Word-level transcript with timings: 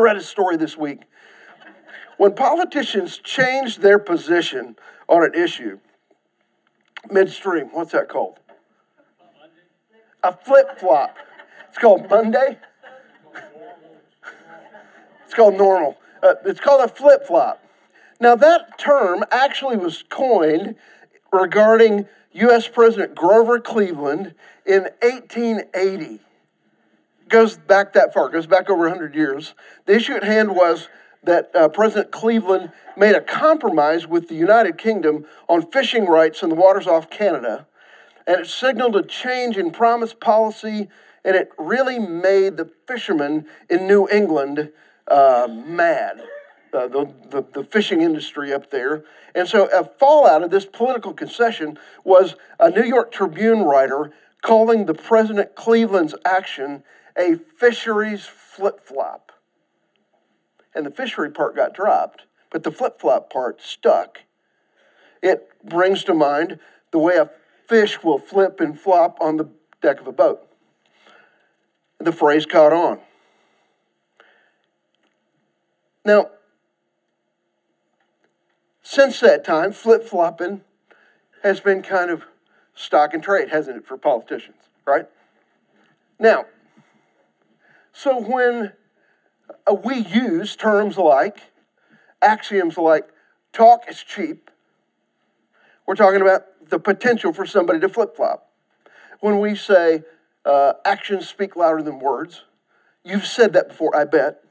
read 0.00 0.16
a 0.16 0.22
story 0.22 0.56
this 0.56 0.76
week. 0.76 1.02
When 2.16 2.34
politicians 2.34 3.18
change 3.18 3.78
their 3.78 3.98
position 3.98 4.76
on 5.08 5.24
an 5.24 5.34
issue 5.34 5.78
midstream, 7.10 7.68
what's 7.72 7.92
that 7.92 8.08
called? 8.08 8.38
A 10.22 10.36
flip 10.36 10.78
flop. 10.78 11.16
It's 11.68 11.78
called 11.78 12.10
Monday. 12.10 12.58
It's 15.24 15.34
called 15.34 15.56
normal. 15.56 15.96
Uh, 16.22 16.34
it's 16.44 16.60
called 16.60 16.80
a 16.80 16.88
flip 16.88 17.26
flop. 17.26 17.62
Now, 18.20 18.34
that 18.34 18.78
term 18.78 19.24
actually 19.30 19.76
was 19.76 20.02
coined 20.08 20.74
regarding 21.32 22.06
U.S. 22.32 22.66
President 22.66 23.14
Grover 23.14 23.60
Cleveland 23.60 24.34
in 24.66 24.88
1880. 25.02 26.20
Goes 27.28 27.56
back 27.56 27.92
that 27.92 28.14
far, 28.14 28.28
goes 28.28 28.46
back 28.46 28.70
over 28.70 28.82
100 28.82 29.14
years. 29.14 29.54
The 29.86 29.94
issue 29.94 30.14
at 30.14 30.24
hand 30.24 30.54
was 30.54 30.88
that 31.22 31.54
uh, 31.54 31.68
President 31.68 32.10
Cleveland 32.10 32.72
made 32.96 33.14
a 33.14 33.20
compromise 33.20 34.06
with 34.06 34.28
the 34.28 34.34
United 34.34 34.78
Kingdom 34.78 35.26
on 35.48 35.70
fishing 35.70 36.06
rights 36.06 36.42
in 36.42 36.48
the 36.48 36.54
waters 36.54 36.86
off 36.86 37.10
Canada, 37.10 37.66
and 38.26 38.40
it 38.40 38.46
signaled 38.46 38.96
a 38.96 39.02
change 39.02 39.56
in 39.56 39.70
promised 39.70 40.20
policy, 40.20 40.88
and 41.24 41.36
it 41.36 41.50
really 41.58 41.98
made 41.98 42.56
the 42.56 42.70
fishermen 42.86 43.46
in 43.68 43.86
New 43.86 44.08
England 44.08 44.70
uh, 45.08 45.48
mad. 45.48 46.22
Uh, 46.70 46.86
the, 46.86 47.10
the, 47.30 47.46
the 47.54 47.64
fishing 47.64 48.02
industry 48.02 48.52
up 48.52 48.70
there. 48.70 49.02
And 49.34 49.48
so, 49.48 49.70
a 49.72 49.84
fallout 49.84 50.42
of 50.42 50.50
this 50.50 50.66
political 50.66 51.14
concession 51.14 51.78
was 52.04 52.36
a 52.60 52.68
New 52.68 52.84
York 52.84 53.10
Tribune 53.10 53.62
writer 53.62 54.12
calling 54.42 54.84
the 54.84 54.92
President 54.92 55.54
Cleveland's 55.54 56.14
action 56.26 56.82
a 57.18 57.36
fisheries 57.36 58.26
flip 58.26 58.80
flop. 58.80 59.32
And 60.74 60.86
the 60.86 60.90
fishery 60.90 61.30
part 61.30 61.56
got 61.56 61.74
dropped, 61.74 62.22
but 62.50 62.62
the 62.62 62.70
flip 62.70 63.00
flop 63.00 63.32
part 63.32 63.60
stuck. 63.60 64.20
It 65.22 65.50
brings 65.64 66.04
to 66.04 66.14
mind 66.14 66.60
the 66.92 66.98
way 66.98 67.16
a 67.16 67.30
fish 67.66 68.02
will 68.02 68.18
flip 68.18 68.60
and 68.60 68.78
flop 68.78 69.18
on 69.20 69.36
the 69.36 69.48
deck 69.82 70.00
of 70.00 70.06
a 70.06 70.12
boat. 70.12 70.46
The 71.98 72.12
phrase 72.12 72.46
caught 72.46 72.72
on. 72.72 73.00
Now, 76.04 76.30
since 78.82 79.20
that 79.20 79.44
time, 79.44 79.72
flip 79.72 80.04
flopping 80.04 80.62
has 81.42 81.60
been 81.60 81.82
kind 81.82 82.10
of 82.10 82.24
stock 82.74 83.12
and 83.12 83.22
trade, 83.22 83.50
hasn't 83.50 83.76
it, 83.76 83.86
for 83.86 83.98
politicians, 83.98 84.70
right? 84.86 85.06
Now, 86.18 86.46
so 87.98 88.16
when 88.20 88.72
uh, 89.66 89.74
we 89.74 89.96
use 89.96 90.54
terms 90.54 90.96
like, 90.96 91.40
axioms 92.22 92.78
like, 92.78 93.08
talk 93.52 93.86
is 93.88 94.04
cheap, 94.04 94.52
we're 95.84 95.96
talking 95.96 96.20
about 96.20 96.42
the 96.70 96.78
potential 96.78 97.32
for 97.32 97.44
somebody 97.44 97.80
to 97.80 97.88
flip 97.88 98.14
flop. 98.14 98.52
When 99.18 99.40
we 99.40 99.56
say 99.56 100.04
uh, 100.44 100.74
actions 100.84 101.28
speak 101.28 101.56
louder 101.56 101.82
than 101.82 101.98
words, 101.98 102.44
you've 103.02 103.26
said 103.26 103.52
that 103.54 103.70
before, 103.70 103.96
I 103.96 104.04
bet. 104.04 104.44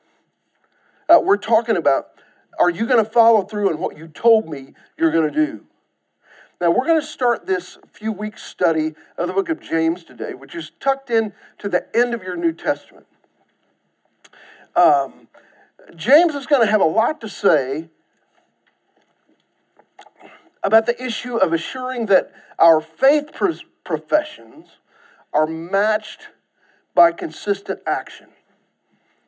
Uh, 1.07 1.21
we're 1.23 1.37
talking 1.37 1.77
about 1.77 2.07
are 2.59 2.69
you 2.69 2.85
going 2.85 3.01
to 3.01 3.09
follow 3.09 3.43
through 3.43 3.69
on 3.69 3.79
what 3.79 3.97
you 3.97 4.09
told 4.09 4.49
me 4.49 4.73
you're 4.97 5.11
going 5.11 5.31
to 5.31 5.45
do? 5.45 5.63
Now, 6.59 6.71
we're 6.71 6.87
going 6.87 6.99
to 6.99 7.07
start 7.07 7.45
this 7.45 7.77
few 7.93 8.11
weeks 8.11 8.43
study 8.43 8.93
of 9.17 9.27
the 9.27 9.33
book 9.33 9.47
of 9.47 9.61
James 9.61 10.03
today, 10.03 10.33
which 10.33 10.53
is 10.53 10.73
tucked 10.81 11.09
in 11.09 11.31
to 11.59 11.69
the 11.69 11.85
end 11.95 12.13
of 12.13 12.23
your 12.23 12.35
New 12.35 12.51
Testament. 12.51 13.05
Um, 14.77 15.27
James 15.95 16.35
is 16.35 16.45
going 16.45 16.61
to 16.61 16.71
have 16.71 16.81
a 16.81 16.85
lot 16.85 17.19
to 17.21 17.29
say 17.29 17.89
about 20.63 20.85
the 20.85 21.03
issue 21.03 21.35
of 21.35 21.51
assuring 21.51 22.05
that 22.05 22.31
our 22.59 22.79
faith 22.79 23.31
professions 23.83 24.77
are 25.33 25.47
matched 25.47 26.27
by 26.93 27.11
consistent 27.11 27.79
action. 27.87 28.27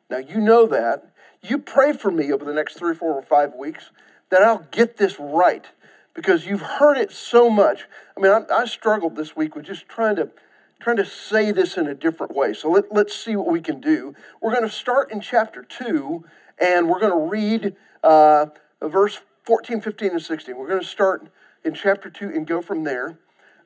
Now, 0.08 0.18
you 0.18 0.40
know 0.40 0.66
that 0.66 1.12
you 1.42 1.58
pray 1.58 1.92
for 1.92 2.10
me 2.10 2.32
over 2.32 2.44
the 2.44 2.54
next 2.54 2.74
three, 2.74 2.94
four, 2.94 3.14
or 3.14 3.22
five 3.22 3.54
weeks 3.54 3.90
that 4.30 4.42
I'll 4.42 4.66
get 4.70 4.98
this 4.98 5.18
right 5.18 5.66
because 6.14 6.46
you've 6.46 6.62
heard 6.62 6.96
it 6.96 7.10
so 7.10 7.48
much. 7.48 7.86
I 8.16 8.20
mean, 8.20 8.32
I, 8.32 8.42
I 8.52 8.64
struggled 8.66 9.16
this 9.16 9.34
week 9.34 9.56
with 9.56 9.64
just 9.64 9.88
trying 9.88 10.16
to 10.16 10.30
trying 10.80 10.96
to 10.96 11.04
say 11.04 11.52
this 11.52 11.76
in 11.76 11.86
a 11.86 11.94
different 11.94 12.34
way. 12.34 12.54
So 12.54 12.70
let, 12.70 12.92
let's 12.92 13.14
see 13.14 13.36
what 13.36 13.46
we 13.46 13.60
can 13.60 13.80
do. 13.80 14.14
We're 14.40 14.50
going 14.50 14.68
to 14.68 14.74
start 14.74 15.12
in 15.12 15.20
chapter 15.20 15.62
2, 15.62 16.24
and 16.58 16.88
we're 16.88 17.00
going 17.00 17.12
to 17.12 17.30
read 17.30 17.76
uh, 18.02 18.46
verse 18.82 19.20
14, 19.44 19.80
15, 19.80 20.10
and 20.12 20.22
16. 20.22 20.56
We're 20.56 20.68
going 20.68 20.80
to 20.80 20.86
start 20.86 21.28
in 21.64 21.74
chapter 21.74 22.08
2 22.08 22.30
and 22.30 22.46
go 22.46 22.62
from 22.62 22.84
there. 22.84 23.18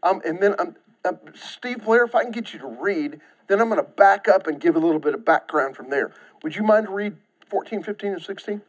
Um, 0.03 0.21
and 0.27 0.43
then, 0.43 0.55
uh, 0.59 1.13
Steve 1.35 1.85
Blair, 1.85 2.05
if 2.05 2.15
I 2.15 2.23
can 2.23 2.33
get 2.33 2.53
you 2.53 2.59
to 2.59 2.67
read, 2.67 3.21
then 3.47 3.61
I'm 3.61 3.69
going 3.69 3.81
to 3.81 3.89
back 3.89 4.27
up 4.29 4.47
and 4.47 4.61
give 4.61 4.75
a 4.75 4.81
little 4.81 5.01
bit 5.01 5.15
of 5.15 5.25
background 5.25 5.77
from 5.77 5.91
there. 5.91 6.13
Would 6.43 6.57
you 6.57 6.63
mind 6.63 6.89
read 6.89 7.17
14, 7.49 7.83
15, 7.83 8.13
and 8.15 8.23
16? 8.23 8.63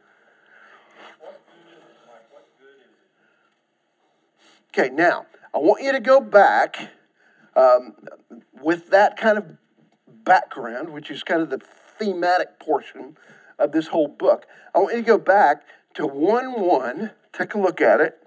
Okay, 4.78 4.90
now, 4.94 5.26
I 5.54 5.58
want 5.58 5.82
you 5.82 5.94
to 5.94 6.02
go 6.02 6.20
back 6.20 6.90
um, 7.56 7.96
with 8.62 8.90
that 8.90 9.18
kind 9.18 9.38
of 9.38 9.46
background, 10.24 10.90
which 10.90 11.10
is 11.10 11.24
kind 11.24 11.42
of 11.42 11.50
the 11.50 11.60
thematic 11.98 12.60
portion 12.60 13.18
of 13.58 13.72
this 13.72 13.88
whole 13.88 14.08
book. 14.08 14.46
I 14.74 14.80
want 14.80 14.96
you 14.96 15.02
to 15.02 15.08
go 15.08 15.18
back 15.18 15.64
to 15.96 16.06
1 16.06 16.60
1, 16.60 17.12
take 17.32 17.54
a 17.54 17.60
look 17.60 17.80
at 17.80 18.02
it, 18.02 18.18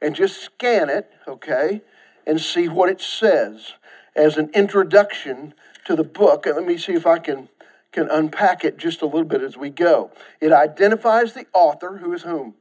and 0.00 0.14
just 0.14 0.40
scan 0.40 0.88
it, 0.88 1.10
okay, 1.28 1.82
and 2.26 2.40
see 2.40 2.68
what 2.68 2.88
it 2.88 3.00
says 3.00 3.74
as 4.16 4.36
an 4.36 4.50
introduction 4.54 5.54
to 5.84 5.94
the 5.94 6.04
book. 6.04 6.46
And 6.46 6.56
let 6.56 6.66
me 6.66 6.78
see 6.78 6.92
if 6.92 7.06
I 7.06 7.18
can 7.18 7.48
can 7.92 8.10
unpack 8.10 8.64
it 8.64 8.76
just 8.76 9.02
a 9.02 9.06
little 9.06 9.24
bit 9.24 9.40
as 9.40 9.56
we 9.56 9.70
go. 9.70 10.10
It 10.40 10.52
identifies 10.52 11.32
the 11.32 11.46
author, 11.54 11.98
who 11.98 12.12
is 12.12 12.22
whom? 12.22 12.54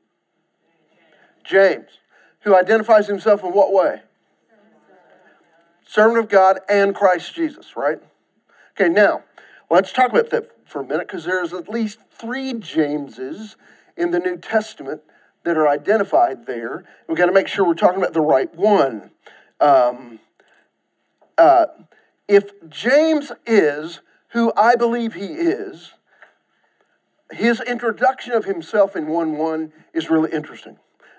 James, 1.44 1.90
who 2.42 2.56
identifies 2.56 3.08
himself 3.08 3.44
in 3.44 3.52
what 3.52 3.74
way? 3.74 4.04
Servant 5.86 6.20
of 6.20 6.30
God 6.30 6.60
and 6.70 6.96
Christ 6.96 7.34
Jesus, 7.36 7.76
right? 7.76 8.00
Okay, 8.76 8.90
now, 8.90 9.24
let's 9.70 9.92
talk 9.92 10.12
about 10.12 10.30
that 10.32 10.50
for 10.66 10.82
a 10.82 10.84
minute 10.84 11.08
because 11.08 11.26
there's 11.26 11.54
at 11.54 11.70
least 11.70 12.00
three 12.12 12.54
Jameses 12.54 13.56
in 13.96 14.12
the 14.12 14.20
New 14.20 14.38
Testament 14.38 15.02
that 15.44 15.58
are 15.58 15.68
identified 15.68 16.46
there. 16.46 16.84
We've 17.08 17.18
got 17.18 17.28
to 17.28 17.32
make 17.32 17.48
sure 17.48 17.66
we're 17.66 17.74
talking 17.74 18.00
about 18.00 18.14
the 18.14 18.22
right 18.22 18.54
one. 18.56 19.12
Um, 19.60 20.20
uh, 21.38 21.66
if 22.28 22.52
James 22.70 23.32
is 23.46 24.00
who 24.30 24.52
I 24.56 24.76
believe 24.76 25.14
he 25.14 25.26
is, 25.26 25.94
his 27.32 27.62
introduction 27.62 28.34
of 28.34 28.46
himself 28.46 28.96
in 28.96 29.08
1 29.08 29.38
1 29.38 29.74
is 29.94 30.10
really 30.10 30.32
interesting. 30.32 30.78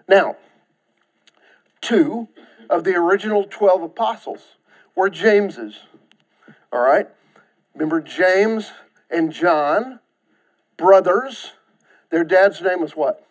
Now, 0.08 0.36
two 1.84 2.28
of 2.70 2.84
the 2.84 2.94
original 2.94 3.44
12 3.44 3.82
apostles 3.82 4.56
were 4.94 5.10
James's. 5.10 5.80
All 6.72 6.80
right? 6.80 7.08
Remember 7.74 8.00
James 8.00 8.72
and 9.10 9.32
John, 9.32 10.00
brothers. 10.76 11.52
Their 12.10 12.24
dad's 12.24 12.60
name 12.60 12.80
was 12.80 12.96
what? 12.96 13.26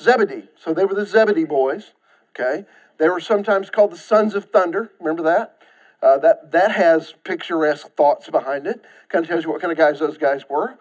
Zebedee. 0.00 0.48
So 0.58 0.74
they 0.74 0.84
were 0.84 0.94
the 0.94 1.06
Zebedee 1.06 1.44
boys. 1.44 1.92
Okay? 2.30 2.66
They 2.98 3.08
were 3.08 3.20
sometimes 3.20 3.70
called 3.70 3.92
the 3.92 3.96
sons 3.96 4.34
of 4.34 4.46
thunder. 4.46 4.90
Remember 4.98 5.22
that? 5.22 5.58
Uh, 6.02 6.18
that, 6.18 6.50
that 6.50 6.72
has 6.72 7.14
picturesque 7.24 7.94
thoughts 7.96 8.28
behind 8.28 8.66
it. 8.66 8.82
Kind 9.08 9.24
of 9.24 9.28
tells 9.28 9.44
you 9.44 9.50
what 9.50 9.60
kind 9.60 9.70
of 9.70 9.78
guys 9.78 10.00
those 10.00 10.18
guys 10.18 10.42
were. 10.48 10.78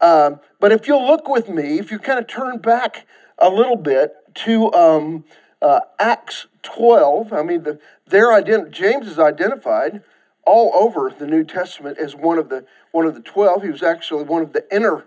Um, 0.00 0.40
but 0.60 0.72
if 0.72 0.86
you'll 0.86 1.06
look 1.06 1.28
with 1.28 1.48
me, 1.48 1.78
if 1.78 1.90
you 1.90 1.98
kind 1.98 2.18
of 2.18 2.26
turn 2.26 2.58
back 2.58 3.06
a 3.38 3.48
little 3.48 3.76
bit 3.76 4.14
to 4.34 4.72
um, 4.72 5.24
uh, 5.62 5.80
Acts 5.98 6.46
12, 6.62 7.32
I 7.32 7.42
mean, 7.42 7.62
the, 7.62 7.78
their 8.06 8.28
ident- 8.28 8.70
James 8.70 9.06
is 9.06 9.18
identified 9.18 10.02
all 10.44 10.72
over 10.74 11.12
the 11.16 11.26
New 11.26 11.44
Testament 11.44 11.98
as 11.98 12.14
one 12.14 12.38
of 12.38 12.48
the 12.48 12.64
one 12.92 13.04
of 13.04 13.14
the 13.14 13.20
twelve. 13.20 13.62
He 13.62 13.68
was 13.68 13.82
actually 13.82 14.22
one 14.22 14.42
of 14.42 14.52
the 14.52 14.64
inner 14.74 15.04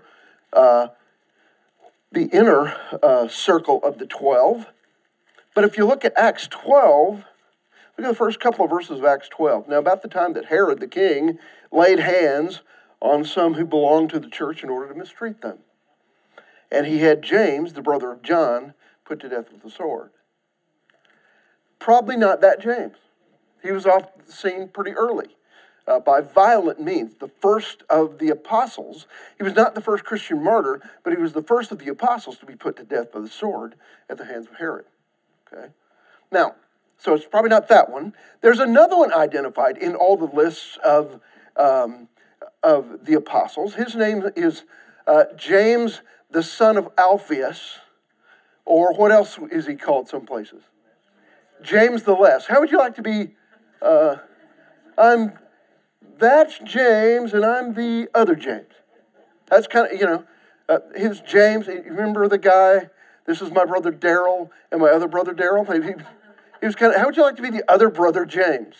uh, 0.51 0.87
the 2.11 2.25
inner 2.25 2.75
uh, 3.01 3.27
circle 3.29 3.79
of 3.83 3.99
the 3.99 4.05
twelve. 4.05 4.67
But 5.55 5.63
if 5.63 5.77
you 5.77 5.85
look 5.85 6.05
at 6.05 6.13
Acts 6.17 6.47
12, 6.47 7.23
Look 7.99 8.05
at 8.05 8.11
the 8.11 8.15
first 8.15 8.39
couple 8.39 8.63
of 8.63 8.71
verses 8.71 8.99
of 8.99 9.05
Acts 9.05 9.27
12. 9.27 9.67
Now, 9.67 9.77
about 9.79 10.03
the 10.03 10.07
time 10.07 10.31
that 10.31 10.45
Herod 10.45 10.79
the 10.79 10.87
king 10.87 11.37
laid 11.69 11.99
hands 11.99 12.61
on 13.01 13.25
some 13.25 13.55
who 13.55 13.65
belonged 13.65 14.09
to 14.11 14.21
the 14.21 14.29
church 14.29 14.63
in 14.63 14.69
order 14.69 14.87
to 14.87 14.97
mistreat 14.97 15.41
them. 15.41 15.57
And 16.71 16.87
he 16.87 16.99
had 16.99 17.21
James, 17.21 17.73
the 17.73 17.81
brother 17.81 18.09
of 18.13 18.21
John, 18.21 18.73
put 19.03 19.19
to 19.19 19.27
death 19.27 19.51
with 19.51 19.63
the 19.63 19.69
sword. 19.69 20.11
Probably 21.79 22.17
not 22.17 22.41
that 22.41 22.61
James. 22.61 22.97
He 23.63 23.71
was 23.71 23.85
off 23.85 24.03
the 24.25 24.31
scene 24.31 24.67
pretty 24.67 24.91
early. 24.91 25.35
uh, 25.89 25.99
by 25.99 26.21
violent 26.21 26.79
means, 26.79 27.15
the 27.15 27.31
first 27.41 27.83
of 27.89 28.19
the 28.19 28.29
apostles. 28.29 29.07
He 29.37 29.43
was 29.43 29.55
not 29.55 29.73
the 29.73 29.81
first 29.81 30.03
Christian 30.03 30.43
martyr, 30.43 30.81
but 31.03 31.11
he 31.11 31.19
was 31.19 31.33
the 31.33 31.41
first 31.41 31.71
of 31.71 31.79
the 31.79 31.89
apostles 31.89 32.37
to 32.39 32.45
be 32.45 32.55
put 32.55 32.75
to 32.77 32.83
death 32.83 33.11
by 33.11 33.19
the 33.19 33.27
sword 33.27 33.73
at 34.07 34.17
the 34.19 34.25
hands 34.25 34.47
of 34.47 34.57
Herod. 34.57 34.85
Okay? 35.51 35.69
Now, 36.31 36.55
so 36.99 37.15
it's 37.15 37.25
probably 37.25 37.49
not 37.49 37.69
that 37.69 37.89
one. 37.89 38.13
There's 38.41 38.59
another 38.59 38.95
one 38.95 39.11
identified 39.11 39.77
in 39.77 39.95
all 39.95 40.15
the 40.15 40.25
lists 40.25 40.77
of, 40.83 41.19
um, 41.57 42.07
of 42.61 43.05
the 43.05 43.15
apostles. 43.15 43.73
His 43.73 43.95
name 43.95 44.23
is 44.35 44.65
uh, 45.07 45.23
James, 45.35 46.01
the 46.29 46.43
son 46.43 46.77
of 46.77 46.89
Alphaeus, 46.99 47.79
or 48.63 48.93
what 48.93 49.11
else 49.11 49.39
is 49.51 49.65
he 49.65 49.75
called 49.75 50.07
some 50.07 50.27
places? 50.27 50.61
James 51.61 52.03
the 52.03 52.13
Less. 52.13 52.47
How 52.47 52.59
would 52.59 52.71
you 52.71 52.77
like 52.77 52.95
to 52.95 53.01
be? 53.01 53.35
Uh, 53.81 54.17
I'm 54.97 55.33
that's 56.19 56.59
James, 56.59 57.33
and 57.33 57.45
I'm 57.45 57.73
the 57.73 58.09
other 58.13 58.35
James. 58.35 58.73
That's 59.47 59.67
kind 59.67 59.87
of, 59.91 59.99
you 59.99 60.05
know, 60.05 60.25
uh, 60.67 60.79
his 60.95 61.21
James. 61.21 61.67
Remember 61.67 62.27
the 62.27 62.37
guy? 62.37 62.89
This 63.25 63.41
is 63.41 63.51
my 63.51 63.63
brother 63.63 63.91
Daryl 63.91 64.49
and 64.71 64.81
my 64.81 64.89
other 64.89 65.07
brother 65.07 65.33
Daryl. 65.33 65.65
He, 65.71 65.93
he 66.59 66.65
was 66.65 66.75
kind 66.75 66.93
of, 66.93 66.99
how 66.99 67.05
would 67.05 67.15
you 67.15 67.23
like 67.23 67.37
to 67.37 67.41
be 67.41 67.49
the 67.49 67.63
other 67.71 67.89
brother 67.89 68.25
James? 68.25 68.75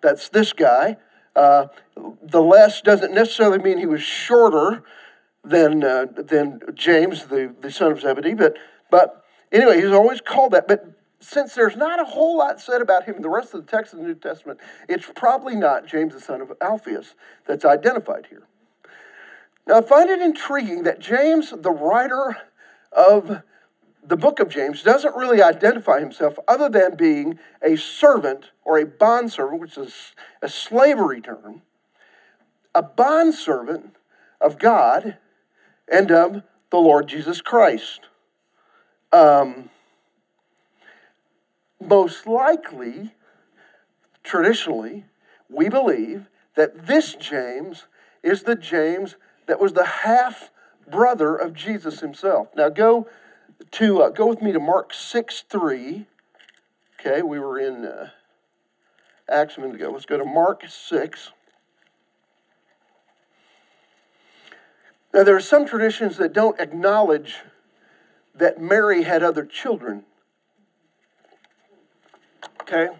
That's 0.00 0.28
this 0.30 0.52
guy. 0.52 0.96
Uh, 1.36 1.66
the 2.22 2.40
less 2.40 2.80
doesn't 2.80 3.12
necessarily 3.12 3.58
mean 3.58 3.78
he 3.78 3.86
was 3.86 4.02
shorter 4.02 4.82
than, 5.44 5.84
uh, 5.84 6.06
than 6.16 6.60
James, 6.74 7.26
the, 7.26 7.54
the 7.60 7.70
son 7.70 7.92
of 7.92 8.00
Zebedee, 8.00 8.34
but, 8.34 8.56
but 8.90 9.24
anyway, 9.52 9.80
he's 9.80 9.92
always 9.92 10.20
called 10.20 10.52
that. 10.52 10.66
But 10.66 10.92
since 11.20 11.54
there's 11.54 11.76
not 11.76 12.00
a 12.00 12.04
whole 12.04 12.38
lot 12.38 12.60
said 12.60 12.80
about 12.80 13.04
him 13.04 13.16
in 13.16 13.22
the 13.22 13.28
rest 13.28 13.54
of 13.54 13.64
the 13.64 13.70
text 13.70 13.92
of 13.92 14.00
the 14.00 14.06
New 14.06 14.14
Testament, 14.14 14.58
it's 14.88 15.10
probably 15.14 15.54
not 15.54 15.86
James 15.86 16.14
the 16.14 16.20
son 16.20 16.40
of 16.40 16.52
Alphaeus 16.60 17.14
that's 17.46 17.64
identified 17.64 18.26
here. 18.30 18.42
Now, 19.66 19.76
I 19.76 19.82
find 19.82 20.08
it 20.08 20.20
intriguing 20.20 20.82
that 20.84 20.98
James, 20.98 21.52
the 21.56 21.70
writer 21.70 22.38
of 22.92 23.42
the 24.02 24.16
book 24.16 24.40
of 24.40 24.48
James, 24.48 24.82
doesn't 24.82 25.14
really 25.14 25.42
identify 25.42 26.00
himself 26.00 26.38
other 26.48 26.68
than 26.68 26.96
being 26.96 27.38
a 27.62 27.76
servant 27.76 28.46
or 28.64 28.78
a 28.78 28.86
bondservant, 28.86 29.60
which 29.60 29.76
is 29.76 30.14
a 30.42 30.48
slavery 30.48 31.20
term, 31.20 31.62
a 32.74 32.82
bondservant 32.82 33.94
of 34.40 34.58
God 34.58 35.18
and 35.86 36.10
of 36.10 36.42
the 36.70 36.78
Lord 36.78 37.08
Jesus 37.08 37.42
Christ. 37.42 38.08
Um, 39.12 39.70
most 41.80 42.26
likely, 42.26 43.12
traditionally, 44.22 45.04
we 45.48 45.68
believe 45.68 46.26
that 46.56 46.86
this 46.86 47.14
James 47.14 47.86
is 48.22 48.42
the 48.42 48.54
James 48.54 49.16
that 49.46 49.60
was 49.60 49.72
the 49.72 49.86
half 49.86 50.50
brother 50.88 51.36
of 51.36 51.54
Jesus 51.54 52.00
himself. 52.00 52.48
Now 52.54 52.68
go 52.68 53.08
to 53.72 54.02
uh, 54.02 54.08
go 54.10 54.26
with 54.26 54.42
me 54.42 54.52
to 54.52 54.60
Mark 54.60 54.92
6 54.92 55.44
3. 55.48 56.06
Okay, 57.00 57.22
we 57.22 57.38
were 57.38 57.58
in 57.58 57.84
uh, 57.86 58.10
Acts 59.28 59.56
a 59.56 59.60
minute 59.60 59.76
ago. 59.76 59.90
Let's 59.90 60.04
go 60.04 60.18
to 60.18 60.24
Mark 60.24 60.64
6. 60.68 61.32
Now, 65.12 65.24
there 65.24 65.34
are 65.34 65.40
some 65.40 65.66
traditions 65.66 66.18
that 66.18 66.32
don't 66.32 66.60
acknowledge 66.60 67.38
that 68.34 68.60
Mary 68.60 69.02
had 69.02 69.22
other 69.22 69.44
children 69.44 70.04
okay? 72.70 72.94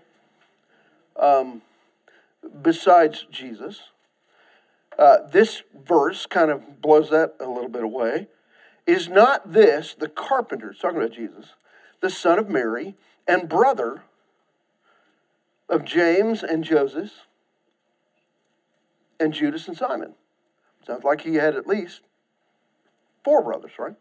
Um, 1.17 1.63
besides 2.63 3.27
Jesus. 3.31 3.91
Uh, 4.99 5.19
this 5.31 5.63
verse 5.87 6.27
kind 6.27 6.51
of 6.51 6.83
blows 6.83 7.11
that 7.11 7.35
a 7.41 7.49
little 7.49 7.69
bit 7.69 7.83
away. 7.83 8.29
Is 8.87 9.09
not 9.09 9.53
this 9.53 9.95
the 9.95 10.09
carpenter, 10.09 10.75
talking 10.79 10.99
about 10.99 11.13
Jesus, 11.13 11.55
the 12.01 12.11
son 12.11 12.39
of 12.39 12.49
Mary 12.49 12.97
and 13.27 13.49
brother 13.49 14.03
of 15.69 15.85
James 15.85 16.43
and 16.43 16.65
Joseph 16.65 17.27
and 19.19 19.33
Judas 19.33 19.69
and 19.69 19.77
Simon? 19.77 20.15
Sounds 20.87 21.05
like 21.05 21.23
he 21.23 21.37
had 21.37 21.55
at 21.55 21.67
least 21.67 22.01
four 23.23 23.43
brothers, 23.43 23.73
right? 23.79 23.97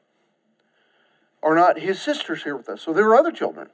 Are 1.44 1.56
not 1.56 1.80
his 1.80 2.02
sisters 2.02 2.44
here 2.44 2.58
with 2.58 2.68
us? 2.68 2.82
So 2.82 2.94
there 2.94 3.06
are 3.06 3.16
other 3.16 3.32
children. 3.32 3.70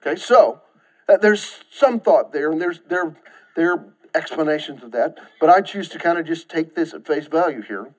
Okay, 0.00 0.16
so 0.16 0.60
uh, 1.08 1.16
there's 1.16 1.64
some 1.70 2.00
thought 2.00 2.32
there, 2.32 2.50
and 2.50 2.60
there's 2.60 2.80
there 2.88 3.16
there 3.54 3.72
are 3.72 3.84
explanations 4.14 4.82
of 4.82 4.92
that, 4.92 5.16
but 5.40 5.50
I 5.50 5.60
choose 5.60 5.88
to 5.90 5.98
kind 5.98 6.18
of 6.18 6.26
just 6.26 6.48
take 6.48 6.74
this 6.74 6.94
at 6.94 7.06
face 7.06 7.26
value 7.26 7.62
here. 7.62 7.90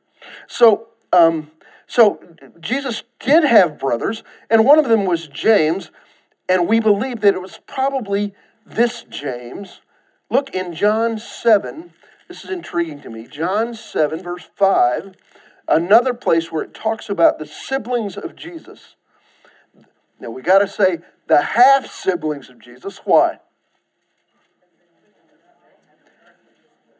So, 0.48 0.88
um, 1.14 1.52
so 1.86 2.20
Jesus 2.60 3.04
did 3.20 3.44
have 3.44 3.80
brothers, 3.80 4.24
and 4.50 4.66
one 4.66 4.80
of 4.80 4.90
them 4.90 5.06
was 5.06 5.28
James, 5.28 5.92
and 6.50 6.68
we 6.68 6.80
believe 6.80 7.22
that 7.22 7.34
it 7.34 7.42
was 7.42 7.60
probably 7.68 8.34
this 8.66 9.04
James. 9.04 9.82
Look 10.30 10.50
in 10.54 10.74
John 10.74 11.18
7. 11.18 11.94
This 12.28 12.44
is 12.44 12.50
intriguing 12.50 13.02
to 13.04 13.10
me. 13.10 13.28
John 13.28 13.74
7, 13.74 14.22
verse 14.22 14.50
5, 14.56 15.16
another 15.70 16.14
place 16.14 16.52
where 16.52 16.64
it 16.64 16.74
talks 16.74 17.10
about 17.10 17.40
the 17.40 17.46
siblings 17.46 18.18
of 18.18 18.36
Jesus. 18.36 18.96
Now 20.20 20.32
we 20.32 20.42
got 20.42 20.60
to 20.60 20.68
say 20.68 21.00
the 21.28 21.42
half 21.42 21.88
siblings 21.88 22.50
of 22.50 22.60
Jesus. 22.60 23.02
Why? 23.04 23.40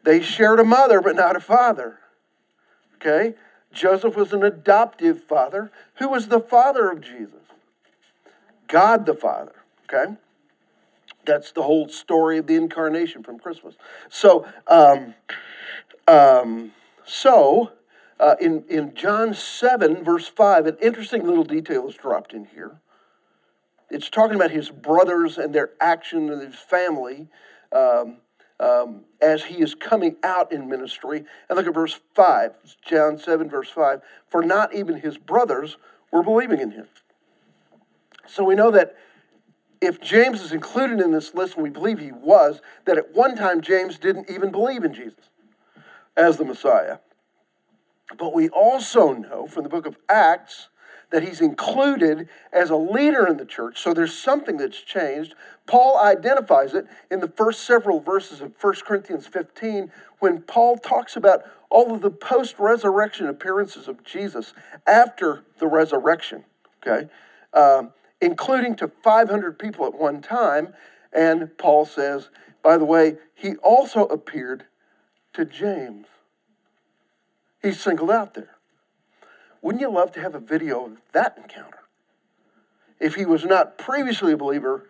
They 0.04 0.20
shared 0.22 0.60
a 0.60 0.64
mother, 0.64 1.00
but 1.00 1.16
not 1.16 1.36
a 1.36 1.40
father. 1.40 1.98
Okay? 2.96 3.34
Joseph 3.72 4.16
was 4.16 4.32
an 4.32 4.42
adoptive 4.42 5.22
father. 5.22 5.70
Who 5.96 6.08
was 6.08 6.28
the 6.28 6.40
father 6.40 6.90
of 6.90 7.00
Jesus? 7.00 7.42
God 8.68 9.06
the 9.06 9.14
Father. 9.14 9.52
Okay? 9.84 10.14
That's 11.24 11.52
the 11.52 11.62
whole 11.62 11.88
story 11.88 12.38
of 12.38 12.46
the 12.46 12.54
incarnation 12.54 13.22
from 13.22 13.38
Christmas. 13.38 13.74
So, 14.08 14.46
um, 14.66 15.14
um, 16.06 16.72
so 17.04 17.72
uh, 18.20 18.36
in, 18.40 18.64
in 18.68 18.94
John 18.94 19.34
7, 19.34 20.04
verse 20.04 20.28
5, 20.28 20.66
an 20.66 20.76
interesting 20.80 21.26
little 21.26 21.44
detail 21.44 21.88
is 21.88 21.94
dropped 21.96 22.32
in 22.32 22.46
here 22.46 22.80
it's 23.90 24.10
talking 24.10 24.36
about 24.36 24.50
his 24.50 24.70
brothers 24.70 25.38
and 25.38 25.54
their 25.54 25.70
action 25.80 26.30
and 26.30 26.42
his 26.42 26.56
family 26.56 27.28
um, 27.72 28.18
um, 28.60 29.04
as 29.20 29.44
he 29.44 29.62
is 29.62 29.74
coming 29.74 30.16
out 30.22 30.52
in 30.52 30.68
ministry. 30.68 31.24
And 31.48 31.56
look 31.56 31.66
at 31.66 31.74
verse 31.74 32.00
5, 32.14 32.52
John 32.86 33.18
7, 33.18 33.48
verse 33.48 33.70
5. 33.70 34.00
For 34.28 34.42
not 34.42 34.74
even 34.74 35.00
his 35.00 35.16
brothers 35.16 35.76
were 36.12 36.22
believing 36.22 36.60
in 36.60 36.72
him. 36.72 36.86
So 38.26 38.44
we 38.44 38.54
know 38.54 38.70
that 38.70 38.94
if 39.80 40.00
James 40.00 40.42
is 40.42 40.52
included 40.52 41.00
in 41.00 41.12
this 41.12 41.34
list, 41.34 41.54
and 41.54 41.62
we 41.62 41.70
believe 41.70 41.98
he 41.98 42.12
was, 42.12 42.60
that 42.84 42.98
at 42.98 43.14
one 43.14 43.36
time 43.36 43.60
James 43.60 43.96
didn't 43.96 44.30
even 44.30 44.50
believe 44.50 44.84
in 44.84 44.92
Jesus 44.92 45.30
as 46.16 46.36
the 46.36 46.44
Messiah. 46.44 46.98
But 48.18 48.34
we 48.34 48.48
also 48.48 49.12
know 49.12 49.46
from 49.46 49.62
the 49.62 49.68
book 49.68 49.86
of 49.86 49.96
Acts 50.08 50.68
that 51.10 51.22
he's 51.22 51.40
included 51.40 52.28
as 52.52 52.70
a 52.70 52.76
leader 52.76 53.26
in 53.26 53.38
the 53.38 53.46
church. 53.46 53.80
So 53.80 53.94
there's 53.94 54.16
something 54.16 54.58
that's 54.58 54.80
changed. 54.80 55.34
Paul 55.66 55.98
identifies 55.98 56.74
it 56.74 56.86
in 57.10 57.20
the 57.20 57.28
first 57.28 57.62
several 57.64 58.00
verses 58.00 58.40
of 58.40 58.52
1 58.60 58.74
Corinthians 58.86 59.26
15 59.26 59.90
when 60.18 60.42
Paul 60.42 60.76
talks 60.76 61.16
about 61.16 61.42
all 61.70 61.94
of 61.94 62.02
the 62.02 62.10
post 62.10 62.58
resurrection 62.58 63.26
appearances 63.26 63.88
of 63.88 64.04
Jesus 64.04 64.52
after 64.86 65.44
the 65.58 65.66
resurrection, 65.66 66.44
okay, 66.86 67.08
um, 67.54 67.92
including 68.20 68.74
to 68.76 68.90
500 69.02 69.58
people 69.58 69.86
at 69.86 69.94
one 69.94 70.20
time. 70.20 70.74
And 71.12 71.56
Paul 71.56 71.84
says, 71.84 72.28
by 72.62 72.76
the 72.76 72.84
way, 72.84 73.16
he 73.34 73.56
also 73.56 74.04
appeared 74.06 74.64
to 75.34 75.44
James. 75.44 76.06
He's 77.62 77.80
singled 77.80 78.10
out 78.10 78.34
there. 78.34 78.57
Wouldn't 79.62 79.80
you 79.80 79.90
love 79.90 80.12
to 80.12 80.20
have 80.20 80.34
a 80.34 80.40
video 80.40 80.86
of 80.86 80.98
that 81.12 81.36
encounter? 81.36 81.80
If 83.00 83.14
he 83.14 83.24
was 83.24 83.44
not 83.44 83.78
previously 83.78 84.32
a 84.32 84.36
believer, 84.36 84.88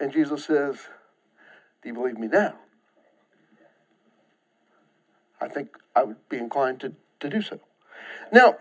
and 0.00 0.12
Jesus 0.12 0.44
says, 0.44 0.76
Do 1.82 1.88
you 1.88 1.94
believe 1.94 2.18
me 2.18 2.28
now? 2.28 2.54
I 5.40 5.48
think 5.48 5.76
I 5.94 6.02
would 6.02 6.28
be 6.28 6.38
inclined 6.38 6.80
to, 6.80 6.92
to 7.20 7.28
do 7.28 7.40
so. 7.40 7.60
Now, 8.32 8.56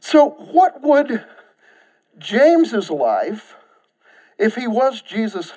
so 0.00 0.30
what 0.30 0.82
would 0.82 1.24
James's 2.18 2.90
life, 2.90 3.56
if 4.38 4.54
he 4.54 4.66
was 4.66 5.00
Jesus, 5.00 5.54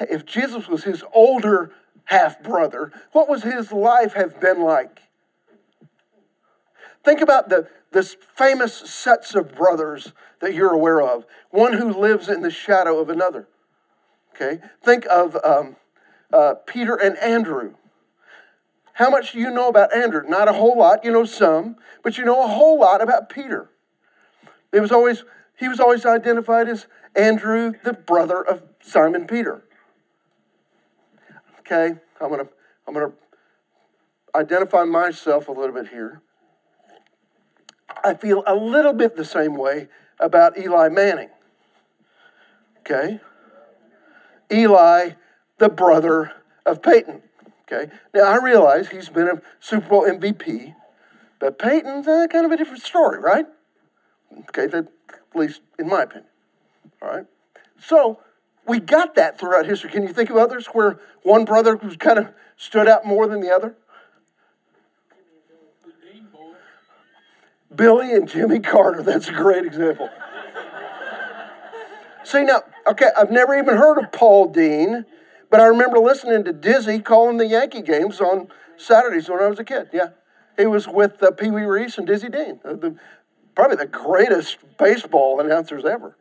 if 0.00 0.24
Jesus 0.24 0.68
was 0.68 0.84
his 0.84 1.04
older 1.12 1.72
half 2.04 2.42
brother, 2.42 2.92
what 3.12 3.28
was 3.28 3.42
his 3.42 3.72
life 3.72 4.14
have 4.14 4.40
been 4.40 4.62
like? 4.62 5.02
Think 7.04 7.20
about 7.20 7.48
the 7.48 7.68
this 7.92 8.16
famous 8.36 8.74
sets 8.74 9.34
of 9.34 9.54
brothers 9.54 10.12
that 10.40 10.54
you're 10.54 10.72
aware 10.72 11.00
of. 11.00 11.24
One 11.50 11.74
who 11.74 11.92
lives 11.92 12.28
in 12.28 12.42
the 12.42 12.50
shadow 12.50 12.98
of 12.98 13.08
another. 13.08 13.48
Okay, 14.34 14.60
think 14.82 15.06
of 15.06 15.36
um, 15.44 15.76
uh, 16.32 16.54
Peter 16.66 16.94
and 16.94 17.16
Andrew. 17.18 17.74
How 18.94 19.08
much 19.08 19.32
do 19.32 19.38
you 19.38 19.50
know 19.50 19.68
about 19.68 19.94
Andrew? 19.94 20.22
Not 20.28 20.48
a 20.48 20.52
whole 20.52 20.78
lot, 20.78 21.04
you 21.04 21.10
know 21.10 21.24
some, 21.24 21.76
but 22.02 22.18
you 22.18 22.24
know 22.24 22.44
a 22.44 22.48
whole 22.48 22.78
lot 22.78 23.00
about 23.00 23.28
Peter. 23.28 23.70
It 24.72 24.80
was 24.80 24.92
always, 24.92 25.24
he 25.58 25.68
was 25.68 25.80
always 25.80 26.04
identified 26.04 26.68
as 26.68 26.86
Andrew, 27.16 27.72
the 27.82 27.94
brother 27.94 28.42
of 28.42 28.62
Simon 28.82 29.26
Peter. 29.26 29.64
Okay, 31.60 31.98
I'm 32.20 32.28
gonna 32.28 32.48
I'm 32.86 32.94
gonna 32.94 33.12
identify 34.34 34.84
myself 34.84 35.48
a 35.48 35.52
little 35.52 35.74
bit 35.74 35.88
here. 35.88 36.22
I 38.04 38.14
feel 38.14 38.42
a 38.46 38.54
little 38.54 38.92
bit 38.92 39.16
the 39.16 39.24
same 39.24 39.56
way 39.56 39.88
about 40.18 40.58
Eli 40.58 40.88
Manning. 40.88 41.30
Okay? 42.80 43.20
Eli, 44.52 45.10
the 45.58 45.68
brother 45.68 46.32
of 46.66 46.82
Peyton. 46.82 47.22
Okay? 47.70 47.92
Now, 48.14 48.24
I 48.24 48.36
realize 48.36 48.88
he's 48.88 49.08
been 49.08 49.28
a 49.28 49.42
Super 49.60 49.88
Bowl 49.88 50.02
MVP, 50.02 50.74
but 51.38 51.58
Peyton's 51.58 52.08
uh, 52.08 52.26
kind 52.30 52.44
of 52.44 52.52
a 52.52 52.56
different 52.56 52.82
story, 52.82 53.20
right? 53.20 53.46
Okay, 54.48 54.64
at 54.64 54.86
least 55.34 55.60
in 55.78 55.88
my 55.88 56.02
opinion. 56.02 56.28
All 57.00 57.08
right? 57.08 57.26
So, 57.78 58.20
we 58.66 58.78
got 58.78 59.14
that 59.14 59.38
throughout 59.38 59.66
history. 59.66 59.90
Can 59.90 60.02
you 60.02 60.12
think 60.12 60.30
of 60.30 60.36
others 60.36 60.66
where 60.68 61.00
one 61.22 61.44
brother 61.44 61.76
was 61.76 61.96
kind 61.96 62.18
of 62.18 62.28
stood 62.56 62.88
out 62.88 63.04
more 63.04 63.26
than 63.26 63.40
the 63.40 63.50
other? 63.50 63.74
Billy 67.74 68.12
and 68.12 68.28
Jimmy 68.28 68.60
Carter. 68.60 69.02
That's 69.02 69.28
a 69.28 69.32
great 69.32 69.64
example. 69.64 70.10
See, 72.24 72.42
now, 72.42 72.62
okay, 72.86 73.10
I've 73.16 73.30
never 73.30 73.58
even 73.58 73.76
heard 73.76 73.98
of 73.98 74.12
Paul 74.12 74.48
Dean, 74.48 75.04
but 75.50 75.60
I 75.60 75.66
remember 75.66 75.98
listening 75.98 76.44
to 76.44 76.52
Dizzy 76.52 77.00
calling 77.00 77.38
the 77.38 77.46
Yankee 77.46 77.82
games 77.82 78.20
on 78.20 78.48
Saturdays 78.76 79.28
when 79.28 79.40
I 79.40 79.48
was 79.48 79.58
a 79.58 79.64
kid. 79.64 79.88
Yeah. 79.92 80.10
He 80.56 80.66
was 80.66 80.86
with 80.86 81.22
uh, 81.22 81.30
Pee 81.30 81.50
Wee 81.50 81.62
Reese 81.62 81.96
and 81.96 82.06
Dizzy 82.06 82.28
Dean, 82.28 82.60
uh, 82.64 82.74
the, 82.74 82.96
probably 83.54 83.76
the 83.76 83.86
greatest 83.86 84.58
baseball 84.78 85.40
announcers 85.40 85.84
ever. 85.84 86.16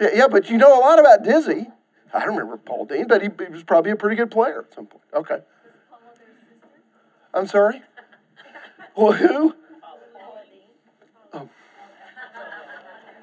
Yeah, 0.00 0.08
yeah, 0.14 0.28
but 0.28 0.50
you 0.50 0.58
know 0.58 0.78
a 0.78 0.80
lot 0.80 0.98
about 0.98 1.24
Dizzy. 1.24 1.68
I 2.12 2.20
don't 2.20 2.36
remember 2.36 2.58
Paul 2.58 2.84
Dean, 2.84 3.06
but 3.06 3.22
he, 3.22 3.28
he 3.28 3.50
was 3.50 3.62
probably 3.62 3.92
a 3.92 3.96
pretty 3.96 4.16
good 4.16 4.30
player 4.30 4.66
at 4.68 4.74
some 4.74 4.86
point. 4.86 5.04
Okay. 5.14 5.38
I'm 7.32 7.46
sorry? 7.46 7.82
Well, 8.98 9.12
who? 9.12 9.54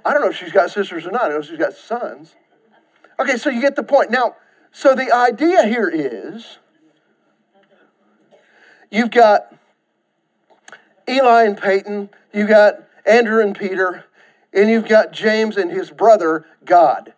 I 0.05 0.13
don't 0.13 0.21
know 0.21 0.29
if 0.29 0.37
she's 0.37 0.51
got 0.51 0.69
sisters 0.71 1.05
or 1.05 1.11
not. 1.11 1.25
I 1.25 1.29
know 1.29 1.41
she's 1.41 1.57
got 1.57 1.73
sons. 1.73 2.35
Okay, 3.19 3.37
so 3.37 3.49
you 3.49 3.61
get 3.61 3.75
the 3.75 3.83
point. 3.83 4.11
Now, 4.11 4.35
so 4.71 4.95
the 4.95 5.13
idea 5.13 5.65
here 5.65 5.89
is 5.93 6.57
you've 8.89 9.11
got 9.11 9.55
Eli 11.07 11.43
and 11.43 11.57
Peyton, 11.57 12.09
you've 12.33 12.49
got 12.49 12.83
Andrew 13.05 13.41
and 13.41 13.57
Peter, 13.57 14.05
and 14.53 14.69
you've 14.69 14.87
got 14.87 15.11
James 15.11 15.57
and 15.57 15.71
his 15.71 15.91
brother, 15.91 16.45
God. 16.65 17.13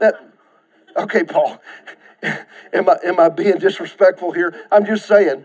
That, 0.00 0.14
okay, 0.96 1.24
Paul, 1.24 1.60
am 2.22 2.88
I, 2.88 2.96
am 3.04 3.20
I 3.20 3.28
being 3.28 3.58
disrespectful 3.58 4.32
here? 4.32 4.54
I'm 4.70 4.86
just 4.86 5.06
saying, 5.06 5.44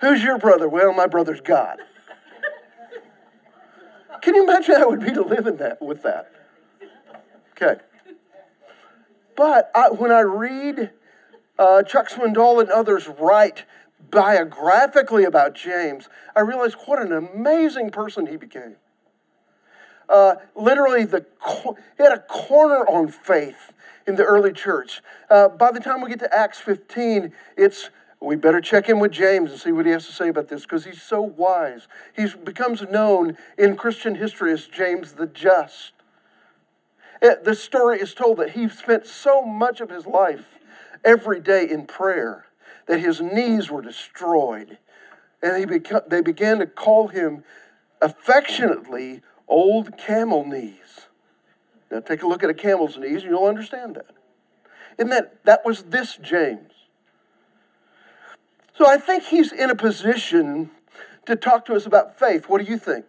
who's 0.00 0.22
your 0.22 0.38
brother? 0.38 0.68
Well, 0.68 0.92
my 0.92 1.06
brother's 1.06 1.40
God. 1.40 1.78
Can 4.22 4.34
you 4.34 4.44
imagine 4.44 4.76
how 4.76 4.82
it 4.82 4.90
would 4.90 5.00
be 5.00 5.12
to 5.12 5.22
live 5.22 5.46
in 5.46 5.56
that 5.58 5.80
with 5.80 6.02
that? 6.02 6.32
Okay. 7.52 7.80
But 9.36 9.70
I, 9.74 9.90
when 9.90 10.10
I 10.10 10.20
read 10.20 10.90
uh, 11.58 11.82
Chuck 11.82 12.08
Swindoll 12.08 12.60
and 12.60 12.70
others 12.70 13.08
write 13.08 13.64
biographically 14.10 15.24
about 15.24 15.54
James, 15.54 16.08
I 16.34 16.40
realize 16.40 16.74
what 16.86 17.00
an 17.00 17.12
amazing 17.12 17.90
person 17.90 18.26
he 18.26 18.36
became. 18.36 18.76
Uh, 20.08 20.36
literally, 20.54 21.04
the 21.04 21.26
he 21.96 22.02
had 22.02 22.12
a 22.12 22.20
corner 22.20 22.86
on 22.86 23.08
faith 23.08 23.72
in 24.06 24.16
the 24.16 24.24
early 24.24 24.52
church. 24.52 25.02
Uh, 25.28 25.48
by 25.48 25.70
the 25.70 25.80
time 25.80 26.00
we 26.00 26.08
get 26.08 26.20
to 26.20 26.34
Acts 26.34 26.58
15, 26.58 27.32
it's 27.56 27.90
we 28.20 28.34
better 28.36 28.60
check 28.60 28.88
in 28.88 28.98
with 28.98 29.12
James 29.12 29.52
and 29.52 29.60
see 29.60 29.70
what 29.70 29.86
he 29.86 29.92
has 29.92 30.06
to 30.06 30.12
say 30.12 30.28
about 30.28 30.48
this 30.48 30.62
because 30.62 30.84
he's 30.84 31.00
so 31.00 31.22
wise. 31.22 31.86
He 32.16 32.26
becomes 32.26 32.82
known 32.82 33.36
in 33.56 33.76
Christian 33.76 34.16
history 34.16 34.52
as 34.52 34.66
James 34.66 35.12
the 35.12 35.26
Just. 35.26 35.92
Eh, 37.22 37.36
the 37.42 37.54
story 37.54 38.00
is 38.00 38.14
told 38.14 38.38
that 38.38 38.50
he 38.50 38.68
spent 38.68 39.06
so 39.06 39.42
much 39.42 39.80
of 39.80 39.90
his 39.90 40.06
life 40.06 40.58
every 41.04 41.40
day 41.40 41.68
in 41.68 41.86
prayer 41.86 42.46
that 42.86 43.00
his 43.00 43.20
knees 43.20 43.70
were 43.70 43.82
destroyed. 43.82 44.78
And 45.40 45.56
he 45.56 45.78
beca- 45.78 46.08
they 46.08 46.20
began 46.20 46.58
to 46.58 46.66
call 46.66 47.08
him 47.08 47.44
affectionately 48.00 49.22
Old 49.46 49.96
Camel 49.96 50.44
Knees. 50.44 51.06
Now 51.90 52.00
take 52.00 52.22
a 52.22 52.26
look 52.26 52.42
at 52.42 52.50
a 52.50 52.54
camel's 52.54 52.98
knees 52.98 53.22
and 53.22 53.30
you'll 53.30 53.46
understand 53.46 53.94
that. 53.94 54.10
And 54.98 55.10
that 55.12 55.44
that 55.44 55.64
was 55.64 55.84
this 55.84 56.16
James. 56.16 56.72
So 58.78 58.86
I 58.86 58.96
think 58.96 59.24
he's 59.24 59.50
in 59.50 59.70
a 59.70 59.74
position 59.74 60.70
to 61.26 61.34
talk 61.34 61.64
to 61.64 61.74
us 61.74 61.84
about 61.84 62.16
faith. 62.16 62.48
What 62.48 62.64
do 62.64 62.70
you 62.70 62.78
think? 62.78 63.06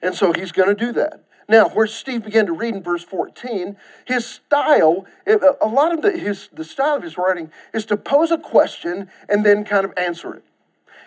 And 0.00 0.14
so 0.14 0.32
he's 0.32 0.50
going 0.50 0.74
to 0.74 0.74
do 0.74 0.92
that. 0.92 1.24
Now, 1.46 1.68
where 1.68 1.86
Steve 1.86 2.24
began 2.24 2.46
to 2.46 2.54
read 2.54 2.74
in 2.74 2.82
verse 2.82 3.04
14, 3.04 3.76
his 4.06 4.24
style, 4.24 5.04
a 5.26 5.66
lot 5.66 5.92
of 5.92 6.00
the, 6.00 6.12
his, 6.12 6.48
the 6.54 6.64
style 6.64 6.96
of 6.96 7.02
his 7.02 7.18
writing 7.18 7.52
is 7.74 7.84
to 7.86 7.98
pose 7.98 8.30
a 8.30 8.38
question 8.38 9.10
and 9.28 9.44
then 9.44 9.62
kind 9.62 9.84
of 9.84 9.92
answer 9.98 10.32
it. 10.32 10.44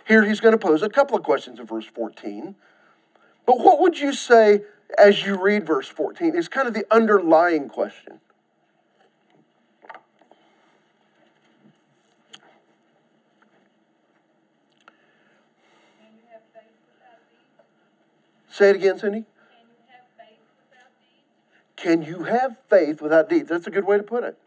Here 0.07 0.23
he's 0.25 0.39
going 0.39 0.51
to 0.51 0.59
pose 0.59 0.83
a 0.83 0.89
couple 0.89 1.17
of 1.17 1.23
questions 1.23 1.59
in 1.59 1.65
verse 1.65 1.87
14. 1.87 2.53
But 3.47 3.57
what 3.57 3.79
would 3.79 3.97
you 3.97 4.13
say 4.13 4.61
as 4.95 5.25
you 5.25 5.41
read 5.41 5.65
verse 5.65 5.87
14 5.87 6.35
is 6.35 6.47
kind 6.47 6.67
of 6.67 6.75
the 6.75 6.85
underlying 6.91 7.67
question? 7.67 8.19
Say 18.53 18.69
it 18.69 18.75
again, 18.75 18.99
Cindy. 18.99 19.25
Can 21.75 22.03
you 22.03 22.25
have 22.25 22.55
faith 22.69 23.01
without 23.01 23.27
deeds? 23.27 23.49
That's 23.49 23.65
a 23.65 23.71
good 23.71 23.83
way 23.83 23.97
to 23.97 24.03
put 24.03 24.23
it. 24.23 24.37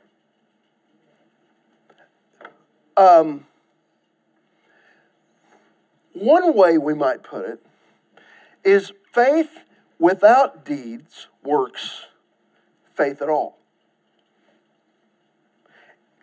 Um, 2.97 3.47
one 6.13 6.57
way 6.57 6.79
we 6.79 6.95
might 6.95 7.25
put 7.25 7.47
it 7.47 7.67
is 8.63 8.93
faith 9.13 9.65
without 9.99 10.65
deeds 10.65 11.27
works 11.43 12.03
faith 12.95 13.21
at 13.21 13.29
all. 13.29 13.59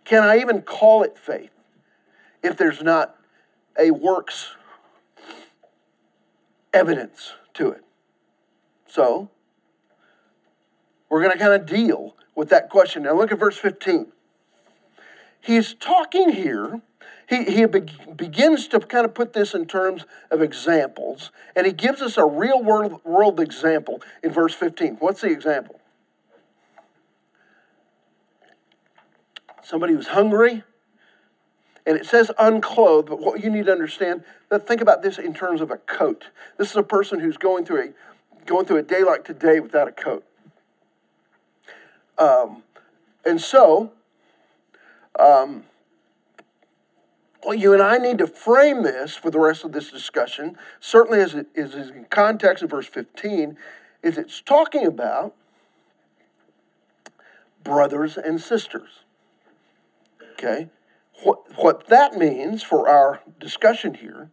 Can 0.06 0.24
I 0.24 0.38
even 0.38 0.62
call 0.62 1.04
it 1.04 1.18
faith 1.18 1.52
if 2.42 2.56
there's 2.56 2.82
not 2.82 3.18
a 3.78 3.92
works 3.92 4.56
evidence 6.74 7.34
to 7.56 7.70
it. 7.70 7.84
So, 8.88 9.30
we're 11.10 11.22
going 11.22 11.34
to 11.34 11.40
kind 11.40 11.54
of 11.54 11.66
deal 11.66 12.16
with 12.36 12.50
that 12.50 12.70
question. 12.70 13.04
Now, 13.04 13.16
look 13.16 13.32
at 13.32 13.40
verse 13.40 13.58
15. 13.58 14.12
He's 15.42 15.74
talking 15.74 16.30
here. 16.30 16.82
He, 17.28 17.44
he 17.44 17.66
be- 17.66 17.82
begins 18.16 18.68
to 18.70 18.80
kind 18.80 19.06
of 19.06 19.14
put 19.14 19.34
this 19.34 19.54
in 19.54 19.66
terms 19.66 20.06
of 20.32 20.42
examples, 20.42 21.32
and 21.56 21.66
he 21.66 21.74
gives 21.74 22.02
us 22.02 22.18
a 22.18 22.26
real 22.26 22.64
world, 22.64 23.02
world 23.04 23.40
example 23.40 24.02
in 24.24 24.32
verse 24.32 24.54
15. 24.54 24.96
What's 24.96 25.22
the 25.22 25.32
example? 25.32 25.80
Somebody 29.64 29.94
who's 29.94 30.08
hungry, 30.08 30.64
and 31.86 31.98
it 31.98 32.06
says 32.06 32.32
unclothed, 32.40 33.10
but 33.10 33.20
what 33.20 33.44
you 33.44 33.50
need 33.50 33.66
to 33.66 33.72
understand, 33.72 34.24
that 34.50 34.68
think 34.68 34.82
about 34.82 35.02
this 35.02 35.18
in 35.18 35.34
terms 35.34 35.62
of 35.62 35.70
a 35.70 35.78
coat. 35.78 36.30
This 36.58 36.72
is 36.72 36.78
a 36.78 36.84
person 36.84 37.20
who's 37.20 37.38
going 37.38 37.66
through 37.66 37.82
a 37.82 38.46
going 38.46 38.66
through 38.66 38.78
a 38.78 38.84
day 38.84 39.04
like 39.04 39.24
today 39.24 39.60
without 39.60 39.88
a 39.88 39.92
coat. 39.92 40.26
Um, 42.18 42.64
and 43.26 43.40
so, 43.40 43.94
um, 45.18 45.64
well, 47.44 47.54
you 47.54 47.74
and 47.74 47.82
I 47.82 47.98
need 47.98 48.18
to 48.20 48.28
frame 48.28 48.84
this 48.84 49.16
for 49.16 49.32
the 49.32 49.40
rest 49.40 49.64
of 49.64 49.72
this 49.72 49.92
discussion, 49.92 50.58
certainly 50.80 51.22
as 51.22 51.34
it 51.34 51.48
is 51.56 51.74
in 51.74 52.06
context 52.10 52.64
of 52.64 52.70
verse 52.70 52.88
15, 52.88 53.58
is 54.02 54.18
it's 54.18 54.42
talking 54.42 54.86
about 54.86 55.34
brothers 57.64 58.18
and 58.18 58.42
sisters. 58.42 59.04
Okay? 60.34 60.70
What, 61.24 61.58
what 61.58 61.88
that 61.88 62.16
means 62.16 62.64
for 62.64 62.88
our 62.88 63.22
discussion 63.40 63.96
here 63.96 64.30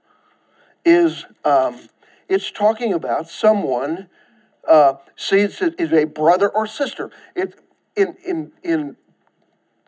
is 0.85 1.27
um, 1.45 1.89
it's 2.29 2.51
talking 2.51 2.93
about 2.93 3.29
someone, 3.29 4.09
uh, 4.69 4.95
see, 5.17 5.41
it's 5.41 5.61
a, 5.61 5.73
it's 5.81 5.93
a 5.93 6.05
brother 6.05 6.49
or 6.49 6.67
sister. 6.67 7.11
It, 7.35 7.59
in, 7.97 8.17
in, 8.25 8.53
in 8.63 8.97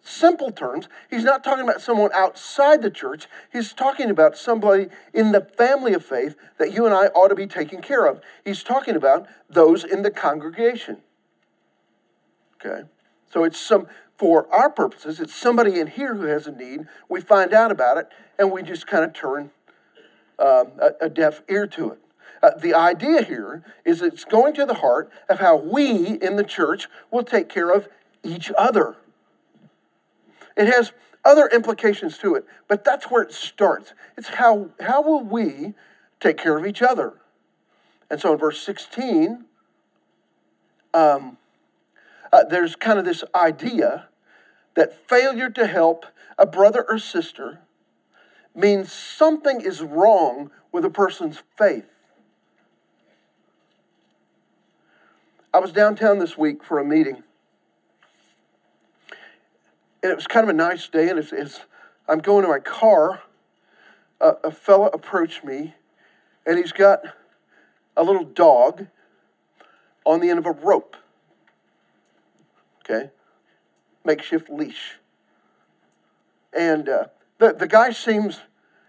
simple 0.03 0.51
terms, 0.51 0.89
he's 1.09 1.25
not 1.25 1.45
talking 1.45 1.65
about 1.65 1.81
someone 1.81 2.11
outside 2.13 2.83
the 2.83 2.91
church. 2.91 3.27
He's 3.53 3.73
talking 3.73 4.11
about 4.11 4.37
somebody 4.37 4.89
in 5.15 5.33
the 5.33 5.41
family 5.41 5.95
of 5.95 6.05
faith 6.05 6.35
that 6.59 6.73
you 6.73 6.85
and 6.85 6.95
I 6.95 7.07
ought 7.07 7.29
to 7.29 7.35
be 7.35 7.47
taking 7.47 7.81
care 7.81 8.07
of. 8.07 8.21
He's 8.45 8.63
talking 8.63 8.97
about 8.97 9.27
those 9.49 9.85
in 9.85 10.03
the 10.03 10.11
congregation. 10.11 10.99
Okay? 12.57 12.83
So 13.33 13.45
it's 13.45 13.59
some, 13.59 13.87
for 14.23 14.47
our 14.55 14.71
purposes, 14.71 15.19
it's 15.19 15.35
somebody 15.35 15.81
in 15.81 15.89
here 15.89 16.15
who 16.15 16.27
has 16.27 16.47
a 16.47 16.53
need. 16.53 16.87
We 17.09 17.21
find 17.21 17.53
out 17.53 17.73
about 17.73 17.97
it, 17.97 18.07
and 18.39 18.53
we 18.53 18.63
just 18.63 18.87
kind 18.87 19.05
of 19.05 19.13
turn 19.13 19.51
um, 20.39 20.69
a, 20.81 21.07
a, 21.07 21.09
deaf 21.09 21.43
ear 21.51 21.67
to 21.67 21.91
it. 21.91 21.99
Uh, 22.41 22.51
the 22.57 22.73
idea 22.73 23.23
here 23.23 23.65
is 23.85 24.01
it's 24.01 24.25
going 24.25 24.55
to 24.55 24.65
the 24.65 24.75
heart 24.75 25.11
of 25.29 25.41
how 25.41 25.57
we 25.57 26.21
in 26.23 26.37
the 26.37 26.45
church 26.45 26.87
will 27.11 27.25
take 27.25 27.49
care 27.49 27.73
of 27.73 27.89
each 28.23 28.53
other. 28.57 28.95
It 30.57 30.69
has 30.69 30.93
other 31.25 31.49
implications 31.53 32.17
to 32.19 32.37
it, 32.37 32.45
but 32.69 32.85
that's 32.85 33.07
where 33.07 33.25
it 33.25 33.33
starts. 33.33 33.93
It's 34.17 34.29
how, 34.29 34.71
how 34.79 35.03
will 35.03 35.25
we 35.25 35.75
take 36.21 36.37
care 36.37 36.57
of 36.57 36.65
each 36.65 36.81
other? 36.81 37.15
And 38.09 38.21
so 38.21 38.35
in 38.35 38.39
verse 38.39 38.63
16, 38.63 39.47
um, 40.95 41.39
uh, 42.33 42.45
there's 42.45 42.77
kind 42.77 43.01
of 43.01 43.05
this 43.05 43.25
idea 43.35 44.07
that 44.75 45.09
failure 45.09 45.51
to 45.51 45.67
help 45.67 46.07
a 46.39 46.47
brother 46.47 46.85
or 46.89 46.99
sister 46.99 47.61
means 48.55 48.93
something 48.93 49.61
is 49.61 49.83
wrong 49.83 50.51
with 50.71 50.85
a 50.85 50.91
person's 50.91 51.43
faith. 51.57 51.87
I 55.55 55.59
was 55.59 55.73
downtown 55.73 56.19
this 56.19 56.39
week 56.39 56.65
for 56.65 56.79
a 56.79 56.85
meeting 56.85 57.23
and 60.03 60.11
it 60.11 60.15
was 60.17 60.27
kind 60.27 60.45
of 60.45 60.51
a 60.51 60.57
nice 60.57 60.89
day. 60.89 61.09
And 61.09 61.19
as, 61.19 61.33
as 61.33 61.61
I'm 62.09 62.19
going 62.19 62.43
to 62.43 62.49
my 62.49 62.59
car, 62.59 63.23
a, 64.21 64.35
a 64.45 64.51
fella 64.51 64.87
approached 64.89 65.45
me, 65.45 65.75
and 66.45 66.59
he's 66.59 66.73
got 66.73 67.03
a 67.97 68.03
little 68.03 68.25
dog 68.25 68.87
on 70.05 70.21
the 70.21 70.29
end 70.29 70.39
of 70.39 70.47
a 70.47 70.51
rope. 70.51 70.97
Okay, 72.81 73.11
makeshift 74.05 74.51
leash. 74.51 74.99
And 76.53 76.89
uh, 76.89 77.05
the 77.39 77.53
the 77.53 77.69
guy 77.69 77.93
seems, 77.93 78.41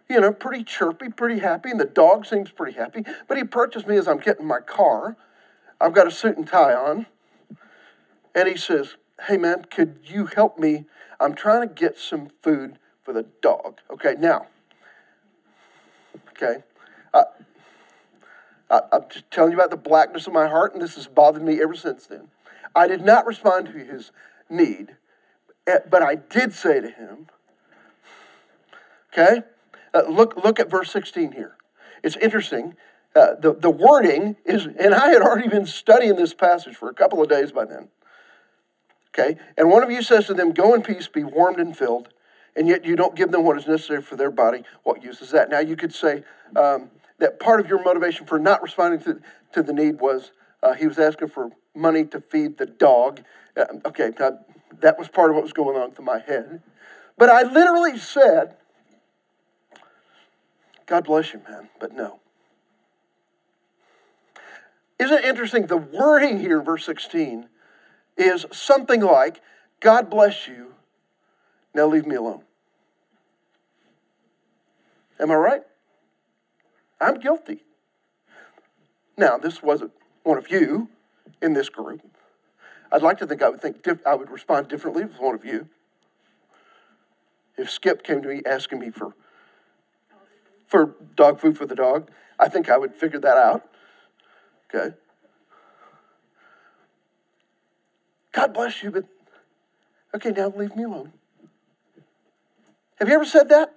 you 0.09 0.19
know, 0.19 0.33
pretty 0.33 0.63
chirpy, 0.63 1.09
pretty 1.09 1.39
happy, 1.39 1.69
and 1.69 1.79
the 1.79 1.85
dog 1.85 2.25
seems 2.25 2.51
pretty 2.51 2.77
happy. 2.77 3.03
But 3.27 3.37
he 3.37 3.41
approaches 3.41 3.87
me 3.87 3.97
as 3.97 4.07
I'm 4.07 4.19
getting 4.19 4.43
in 4.43 4.47
my 4.47 4.59
car. 4.59 5.17
I've 5.79 5.93
got 5.93 6.07
a 6.07 6.11
suit 6.11 6.37
and 6.37 6.47
tie 6.47 6.73
on, 6.73 7.07
and 8.35 8.47
he 8.47 8.57
says, 8.57 8.95
"Hey 9.27 9.37
man, 9.37 9.65
could 9.69 9.99
you 10.03 10.25
help 10.25 10.59
me 10.59 10.85
I'm 11.23 11.35
trying 11.35 11.67
to 11.67 11.73
get 11.73 11.97
some 11.97 12.29
food 12.41 12.77
for 13.01 13.13
the 13.13 13.25
dog. 13.41 13.79
Okay, 13.89 14.15
now, 14.19 14.47
okay, 16.31 16.63
I, 17.13 17.23
I, 18.69 18.81
I'm 18.91 19.03
just 19.09 19.31
telling 19.31 19.51
you 19.51 19.57
about 19.57 19.69
the 19.69 19.77
blackness 19.77 20.27
of 20.27 20.33
my 20.33 20.47
heart, 20.47 20.73
and 20.73 20.81
this 20.81 20.95
has 20.95 21.07
bothered 21.07 21.43
me 21.43 21.61
ever 21.61 21.75
since 21.75 22.07
then. 22.07 22.27
I 22.75 22.87
did 22.87 23.05
not 23.05 23.25
respond 23.25 23.67
to 23.67 23.71
his 23.73 24.11
need, 24.49 24.97
but 25.65 26.03
I 26.03 26.15
did 26.15 26.53
say 26.53 26.81
to 26.81 26.89
him, 26.89 27.27
okay, 29.11 29.41
uh, 29.93 30.03
look, 30.09 30.35
look 30.43 30.59
at 30.59 30.69
verse 30.69 30.91
16 30.91 31.33
here. 31.33 31.55
It's 32.03 32.17
interesting. 32.17 32.75
Uh, 33.15 33.35
the, 33.39 33.53
the 33.53 33.69
wording 33.69 34.35
is, 34.45 34.65
and 34.65 34.93
I 34.93 35.09
had 35.09 35.21
already 35.21 35.47
been 35.47 35.65
studying 35.65 36.15
this 36.15 36.33
passage 36.33 36.75
for 36.75 36.89
a 36.89 36.93
couple 36.93 37.21
of 37.21 37.29
days 37.29 37.51
by 37.51 37.65
then. 37.65 37.89
Okay? 39.13 39.39
And 39.57 39.69
one 39.69 39.83
of 39.83 39.91
you 39.91 40.01
says 40.01 40.25
to 40.27 40.33
them, 40.33 40.51
Go 40.51 40.73
in 40.73 40.81
peace, 40.81 41.07
be 41.07 41.23
warmed 41.23 41.59
and 41.59 41.77
filled, 41.77 42.09
and 42.55 42.67
yet 42.67 42.83
you 42.83 42.95
don't 42.95 43.15
give 43.15 43.31
them 43.31 43.43
what 43.43 43.57
is 43.57 43.67
necessary 43.67 44.01
for 44.01 44.15
their 44.15 44.31
body. 44.31 44.63
What 44.83 45.03
use 45.03 45.21
is 45.21 45.31
that? 45.31 45.49
Now, 45.49 45.59
you 45.59 45.75
could 45.75 45.93
say 45.93 46.23
um, 46.55 46.89
that 47.19 47.39
part 47.39 47.59
of 47.59 47.67
your 47.67 47.83
motivation 47.83 48.25
for 48.25 48.39
not 48.39 48.63
responding 48.63 48.99
to, 49.01 49.21
to 49.53 49.61
the 49.61 49.73
need 49.73 50.01
was 50.01 50.31
uh, 50.63 50.73
he 50.73 50.87
was 50.87 50.97
asking 50.97 51.27
for 51.27 51.51
money 51.75 52.05
to 52.05 52.19
feed 52.19 52.57
the 52.57 52.65
dog. 52.65 53.21
Uh, 53.55 53.65
okay, 53.85 54.11
that 54.81 54.97
was 54.97 55.07
part 55.07 55.29
of 55.29 55.35
what 55.35 55.43
was 55.43 55.53
going 55.53 55.77
on 55.77 55.91
through 55.91 56.05
my 56.05 56.19
head. 56.19 56.61
But 57.17 57.29
I 57.29 57.43
literally 57.43 57.97
said, 57.97 58.55
God 60.85 61.05
bless 61.05 61.33
you, 61.33 61.41
man, 61.47 61.69
but 61.79 61.93
no. 61.93 62.19
Isn't 64.99 65.19
it 65.19 65.25
interesting? 65.25 65.67
The 65.67 65.77
wording 65.77 66.39
here 66.39 66.59
in 66.59 66.65
verse 66.65 66.85
16 66.85 67.49
is 68.17 68.45
something 68.51 69.01
like, 69.01 69.41
God 69.79 70.09
bless 70.09 70.47
you, 70.47 70.75
now 71.73 71.87
leave 71.87 72.05
me 72.05 72.15
alone. 72.15 72.43
Am 75.19 75.31
I 75.31 75.35
right? 75.35 75.61
I'm 76.99 77.19
guilty. 77.19 77.63
Now, 79.17 79.37
this 79.37 79.61
wasn't 79.61 79.91
one 80.23 80.37
of 80.37 80.49
you 80.49 80.89
in 81.41 81.53
this 81.53 81.69
group. 81.69 82.01
I'd 82.93 83.01
like 83.01 83.17
to 83.17 83.25
think 83.25 83.41
I 83.41 83.49
would 83.49 83.59
think 83.59 83.83
I 84.05 84.13
would 84.13 84.29
respond 84.29 84.67
differently 84.67 85.01
if 85.01 85.09
it 85.09 85.13
was 85.13 85.19
one 85.19 85.33
of 85.33 85.43
you. 85.43 85.67
If 87.57 87.71
Skip 87.71 88.03
came 88.03 88.21
to 88.21 88.27
me 88.27 88.41
asking 88.45 88.79
me 88.79 88.91
for 88.91 89.15
for 90.67 90.95
dog 91.15 91.39
food 91.39 91.57
for 91.57 91.65
the 91.65 91.75
dog, 91.75 92.11
I 92.39 92.49
think 92.49 92.69
I 92.69 92.77
would 92.77 92.93
figure 92.93 93.19
that 93.19 93.35
out. 93.35 93.67
Okay. 94.73 94.95
God 98.31 98.53
bless 98.53 98.83
you, 98.83 98.91
but 98.91 99.05
okay, 100.15 100.29
now 100.29 100.53
leave 100.55 100.75
me 100.75 100.83
alone. 100.83 101.13
Have 102.99 103.09
you 103.09 103.15
ever 103.15 103.25
said 103.25 103.49
that? 103.49 103.73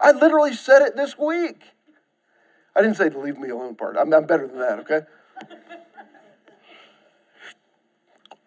I 0.00 0.10
literally 0.10 0.54
said 0.54 0.82
it 0.82 0.96
this 0.96 1.16
week. 1.16 1.62
I 2.74 2.82
didn't 2.82 2.96
say 2.96 3.08
the 3.08 3.18
leave 3.18 3.38
me 3.38 3.50
alone 3.50 3.76
part. 3.76 3.96
I'm, 3.96 4.12
I'm 4.12 4.26
better 4.26 4.48
than 4.48 4.58
that, 4.58 4.80
okay? 4.80 5.02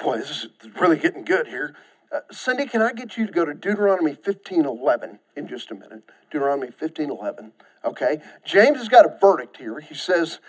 boy, 0.00 0.18
this 0.18 0.30
is 0.30 0.48
really 0.80 0.98
getting 0.98 1.24
good 1.24 1.46
here. 1.46 1.74
Uh, 2.12 2.20
Cindy, 2.32 2.66
can 2.66 2.82
I 2.82 2.92
get 2.92 3.16
you 3.16 3.26
to 3.26 3.32
go 3.32 3.44
to 3.44 3.54
Deuteronomy 3.54 4.14
15:11 4.14 5.20
in 5.36 5.46
just 5.46 5.70
a 5.70 5.74
minute? 5.74 6.02
Deuteronomy 6.30 6.72
15:11. 6.72 7.52
Okay. 7.84 8.20
James 8.44 8.78
has 8.78 8.88
got 8.88 9.06
a 9.06 9.16
verdict 9.20 9.58
here. 9.58 9.80
He 9.80 9.94
says, 9.94 10.40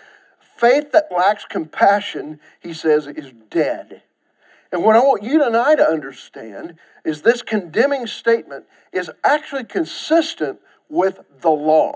faith 0.62 0.92
that 0.92 1.10
lacks 1.10 1.44
compassion, 1.44 2.40
he 2.60 2.74
says, 2.74 3.06
is 3.06 3.32
dead. 3.50 4.02
And 4.70 4.84
what 4.84 4.96
I 4.96 5.00
want 5.00 5.22
you 5.22 5.42
and 5.42 5.56
I 5.56 5.74
to 5.74 5.84
understand 5.84 6.76
is 7.04 7.22
this 7.22 7.42
condemning 7.42 8.06
statement 8.06 8.64
is 8.92 9.10
actually 9.24 9.64
consistent 9.64 10.60
with 10.88 11.20
the 11.40 11.50
law, 11.50 11.94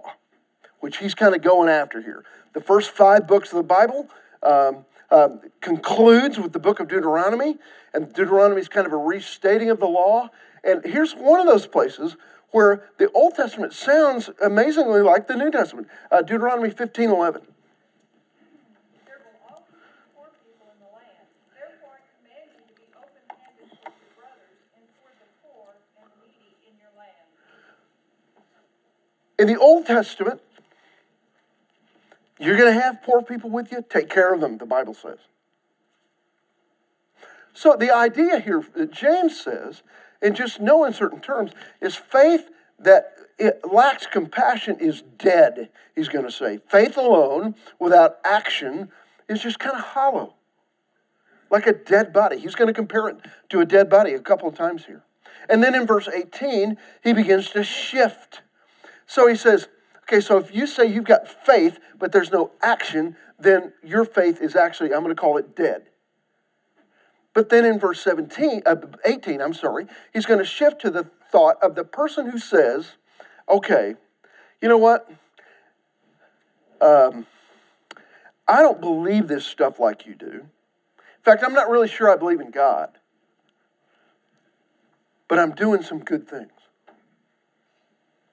which 0.81 0.99
he's 0.99 1.15
kind 1.15 1.35
of 1.35 1.43
going 1.43 1.69
after 1.69 2.03
here. 2.03 2.25
The 2.55 2.61
first 2.61 2.91
five 2.91 3.27
books 3.27 3.51
of 3.53 3.57
the 3.59 3.63
Bible, 3.63 4.09
um, 4.43 4.86
um, 5.11 5.41
concludes 5.61 6.39
with 6.39 6.53
the 6.53 6.59
book 6.59 6.81
of 6.81 6.89
Deuteronomy, 6.89 7.59
and 7.95 8.13
Deuteronomy 8.13 8.61
is 8.61 8.69
kind 8.69 8.87
of 8.87 8.93
a 8.93 8.97
restating 8.97 9.71
of 9.71 9.79
the 9.79 9.87
law. 9.87 10.31
And 10.65 10.85
here's 10.85 11.13
one 11.13 11.41
of 11.41 11.47
those 11.47 11.67
places 11.67 12.17
where 12.51 12.85
the 12.99 13.11
Old 13.13 13.35
Testament 13.35 13.73
sounds 13.73 14.31
amazingly 14.43 15.01
like 15.01 15.29
the 15.29 15.37
New 15.37 15.51
Testament. 15.51 15.89
Uh, 16.11 16.23
Deuteronomy 16.23 16.71
15 16.71 17.11
11. 17.11 17.43
In 29.39 29.49
the 29.49 29.59
Old 29.59 29.85
Testament, 29.85 30.41
you're 32.39 32.57
going 32.57 32.73
to 32.75 32.81
have 32.81 33.03
poor 33.03 33.23
people 33.23 33.51
with 33.51 33.73
you? 33.73 33.85
Take 33.89 34.11
care 34.11 34.33
of 34.35 34.41
them, 34.41 34.59
the 34.59 34.67
Bible 34.67 34.95
says. 34.95 35.19
So 37.55 37.77
the 37.79 37.91
idea 37.95 38.39
here 38.39 38.65
that 38.75 38.93
James 38.93 39.41
says, 39.41 39.83
in 40.21 40.35
just 40.35 40.61
no 40.61 40.85
uncertain 40.85 41.21
terms, 41.21 41.53
is 41.81 41.97
faith 41.97 42.51
that 42.79 43.15
it 43.39 43.61
lacks 43.71 44.07
compassion 44.07 44.77
is 44.81 45.03
dead, 45.19 45.71
he's 45.95 46.09
going 46.09 46.25
to 46.25 46.31
say. 46.31 46.59
Faith 46.69 46.97
alone 46.97 47.55
without 47.79 48.19
action 48.25 48.91
is 49.29 49.43
just 49.43 49.59
kind 49.59 49.77
of 49.77 49.83
hollow. 49.83 50.35
like 51.51 51.67
a 51.67 51.73
dead 51.73 52.13
body. 52.13 52.39
He's 52.39 52.55
going 52.55 52.69
to 52.69 52.75
compare 52.75 53.09
it 53.09 53.19
to 53.51 53.61
a 53.61 53.65
dead 53.65 53.89
body 53.89 54.13
a 54.15 54.21
couple 54.21 54.49
of 54.49 54.55
times 54.55 54.87
here. 54.87 55.03
And 55.49 55.63
then 55.63 55.75
in 55.75 55.87
verse 55.87 56.09
18, 56.09 56.77
he 57.03 57.13
begins 57.13 57.51
to 57.51 57.63
shift. 57.63 58.43
So 59.07 59.29
he 59.29 59.37
says, 59.37 59.69
okay, 60.09 60.21
so 60.21 60.39
if 60.39 60.55
you 60.55 60.67
say 60.67 60.87
you've 60.87 61.05
got 61.05 61.27
faith, 61.27 61.79
but 61.99 62.13
there's 62.13 62.31
no 62.31 62.53
action, 62.63 63.17
then 63.39 63.73
your 63.83 64.05
faith 64.05 64.41
is 64.41 64.55
actually, 64.55 64.95
I'm 64.95 65.03
going 65.03 65.15
to 65.15 65.21
call 65.21 65.37
it 65.37 65.57
dead. 65.57 65.87
But 67.35 67.51
then 67.51 67.65
in 67.65 67.79
verse 67.79 68.01
17, 68.01 68.63
uh, 68.65 68.77
18, 69.05 69.43
I'm 69.43 69.53
sorry, 69.53 69.87
he's 70.13 70.25
going 70.25 70.39
to 70.39 70.45
shift 70.45 70.81
to 70.83 70.91
the 70.91 71.11
thought 71.31 71.57
of 71.63 71.75
the 71.75 71.85
person 71.85 72.31
who 72.31 72.39
says, 72.39 72.93
okay, 73.49 73.97
you 74.63 74.69
know 74.69 74.79
what? 74.79 75.11
Um, 76.81 77.27
I 78.49 78.63
don't 78.63 78.81
believe 78.81 79.29
this 79.29 79.45
stuff 79.45 79.79
like 79.79 80.07
you 80.07 80.15
do. 80.15 80.27
In 80.27 81.23
fact, 81.25 81.43
I'm 81.45 81.53
not 81.53 81.69
really 81.69 81.89
sure 81.89 82.11
I 82.11 82.17
believe 82.17 82.41
in 82.41 82.51
God, 82.51 82.91
but 85.29 85.39
I'm 85.39 85.53
doing 85.53 85.83
some 85.83 85.99
good 85.99 86.29
things. 86.29 86.53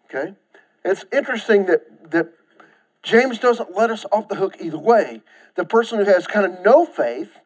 Okay? 0.06 0.36
It's 0.86 1.06
interesting 1.12 1.66
that, 1.68 2.12
that 2.12 2.34
James 3.02 3.40
doesn't 3.40 3.76
let 3.76 3.90
us 3.90 4.06
off 4.12 4.28
the 4.28 4.36
hook 4.36 4.58
either 4.60 4.78
way. 4.80 5.22
The 5.56 5.66
person 5.66 6.00
who 6.00 6.06
has 6.06 6.28
kind 6.28 6.46
of 6.46 6.64
no 6.64 6.86
faith, 6.86 7.40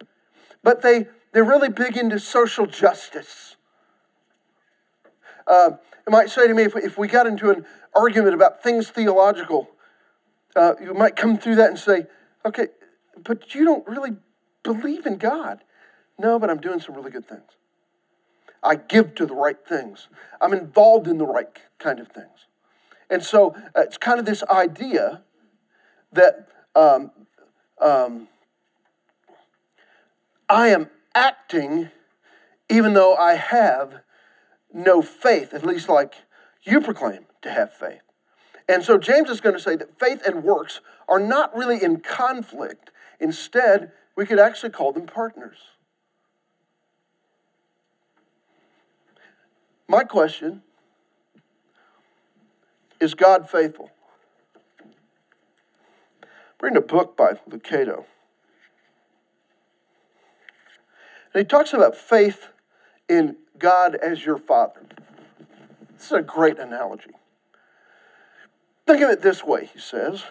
but 0.64 0.82
they, 0.82 1.08
they're 1.34 1.44
really 1.44 1.70
big 1.70 1.98
into 1.98 2.20
social 2.20 2.66
justice. 2.66 3.56
Uh, 5.46 5.72
you 6.06 6.12
might 6.12 6.30
say 6.30 6.48
to 6.48 6.54
me, 6.54 6.64
if 6.64 6.76
if 6.76 6.98
we 6.98 7.08
got 7.08 7.26
into 7.26 7.50
an 7.50 7.66
argument 7.96 8.34
about 8.34 8.62
things 8.62 8.90
theological, 8.90 9.70
uh, 10.56 10.74
you 10.82 10.94
might 10.94 11.16
come 11.16 11.38
through 11.38 11.56
that 11.56 11.70
and 11.70 11.80
say, 11.80 12.06
okay, 12.46 12.68
but 13.24 13.56
you 13.56 13.64
don't 13.64 13.88
really 13.88 14.12
believe 14.64 15.06
in 15.06 15.18
God. 15.18 15.64
No, 16.20 16.40
but 16.40 16.50
I'm 16.50 16.60
doing 16.60 16.80
some 16.80 16.96
really 16.96 17.12
good 17.12 17.28
things. 17.28 17.44
I 18.64 18.76
give 18.76 19.16
to 19.16 19.26
the 19.26 19.36
right 19.36 19.58
things. 19.68 20.08
I'm 20.42 20.54
involved 20.54 21.08
in 21.08 21.18
the 21.18 21.28
right 21.28 21.48
kind 21.80 22.00
of 22.00 22.08
things. 22.10 22.47
And 23.10 23.24
so 23.24 23.56
uh, 23.76 23.82
it's 23.82 23.98
kind 23.98 24.20
of 24.20 24.26
this 24.26 24.44
idea 24.44 25.22
that 26.12 26.48
um, 26.76 27.12
um, 27.82 28.28
I 30.50 30.68
am 30.70 30.90
acting 31.16 31.90
even 32.70 32.94
though 32.94 33.16
I 33.16 33.36
have 33.36 34.02
no 34.74 35.02
faith, 35.02 35.54
at 35.54 35.66
least 35.66 35.90
like 35.90 36.16
you 36.64 36.82
proclaim 36.82 37.26
to 37.42 37.52
have 37.52 37.74
faith. 37.74 38.02
And 38.68 38.84
so 38.84 38.98
James 38.98 39.30
is 39.30 39.40
going 39.40 39.56
to 39.56 39.62
say 39.62 39.76
that 39.78 39.98
faith 39.98 40.22
and 40.26 40.44
works 40.44 40.82
are 41.08 41.20
not 41.20 41.56
really 41.56 41.82
in 41.82 42.02
conflict. 42.02 42.92
Instead, 43.20 43.92
we 44.16 44.26
could 44.26 44.40
actually 44.40 44.72
call 44.72 44.92
them 44.92 45.06
partners. 45.06 45.58
My 49.88 50.04
question 50.04 50.64
is 53.00 53.14
God 53.14 53.50
faithful? 53.50 53.92
Bring 56.58 56.76
a 56.76 56.82
book 56.82 57.16
by 57.16 57.34
Lucado. 57.50 58.06
And 61.34 61.42
he 61.42 61.44
talks 61.44 61.74
about 61.74 61.96
faith 61.96 62.48
in 63.08 63.36
God 63.60 63.96
as 63.96 64.26
your 64.26 64.38
father. 64.38 64.82
This 65.96 66.08
is 66.08 66.12
a 66.12 66.22
great 66.22 66.58
analogy. 66.58 67.12
Think 68.86 69.02
of 69.02 69.10
it 69.10 69.22
this 69.22 69.44
way, 69.44 69.70
he 69.72 69.80
says. 69.80 70.24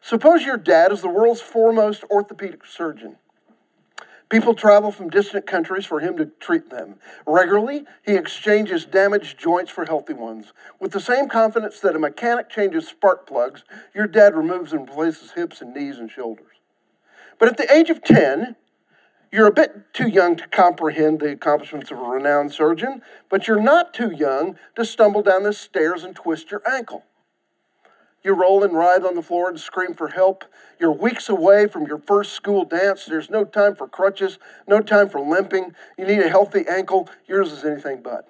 Suppose 0.00 0.44
your 0.44 0.56
dad 0.56 0.92
is 0.92 1.00
the 1.00 1.08
world's 1.08 1.40
foremost 1.40 2.04
orthopedic 2.10 2.64
surgeon. 2.64 3.16
People 4.28 4.52
travel 4.52 4.92
from 4.92 5.08
distant 5.08 5.46
countries 5.46 5.86
for 5.86 6.00
him 6.00 6.16
to 6.18 6.26
treat 6.26 6.68
them. 6.68 6.96
Regularly, 7.26 7.84
he 8.04 8.14
exchanges 8.14 8.84
damaged 8.84 9.38
joints 9.38 9.70
for 9.70 9.86
healthy 9.86 10.12
ones. 10.12 10.52
With 10.78 10.92
the 10.92 11.00
same 11.00 11.28
confidence 11.28 11.80
that 11.80 11.96
a 11.96 11.98
mechanic 11.98 12.50
changes 12.50 12.86
spark 12.86 13.26
plugs, 13.26 13.64
your 13.94 14.06
dad 14.06 14.36
removes 14.36 14.72
and 14.72 14.86
replaces 14.86 15.32
hips 15.32 15.62
and 15.62 15.72
knees 15.72 15.98
and 15.98 16.10
shoulders. 16.10 16.58
But 17.38 17.48
at 17.48 17.56
the 17.56 17.72
age 17.72 17.88
of 17.88 18.02
10, 18.02 18.56
you're 19.32 19.46
a 19.46 19.52
bit 19.52 19.94
too 19.94 20.08
young 20.08 20.36
to 20.36 20.48
comprehend 20.48 21.20
the 21.20 21.32
accomplishments 21.32 21.90
of 21.90 21.98
a 21.98 22.02
renowned 22.02 22.52
surgeon, 22.52 23.02
but 23.30 23.46
you're 23.46 23.60
not 23.60 23.94
too 23.94 24.10
young 24.10 24.56
to 24.76 24.84
stumble 24.84 25.22
down 25.22 25.42
the 25.42 25.52
stairs 25.54 26.04
and 26.04 26.14
twist 26.14 26.50
your 26.50 26.62
ankle. 26.70 27.04
You 28.24 28.34
roll 28.34 28.64
and 28.64 28.76
writhe 28.76 29.04
on 29.04 29.14
the 29.14 29.22
floor 29.22 29.48
and 29.48 29.58
scream 29.58 29.94
for 29.94 30.08
help. 30.08 30.44
You're 30.78 30.92
weeks 30.92 31.28
away 31.28 31.66
from 31.66 31.86
your 31.86 31.98
first 31.98 32.32
school 32.32 32.64
dance. 32.64 33.06
There's 33.06 33.30
no 33.30 33.44
time 33.44 33.74
for 33.74 33.86
crutches, 33.86 34.38
no 34.66 34.80
time 34.80 35.08
for 35.08 35.20
limping. 35.20 35.74
You 35.96 36.06
need 36.06 36.20
a 36.20 36.28
healthy 36.28 36.64
ankle. 36.68 37.08
Yours 37.26 37.52
is 37.52 37.64
anything 37.64 38.02
but. 38.02 38.28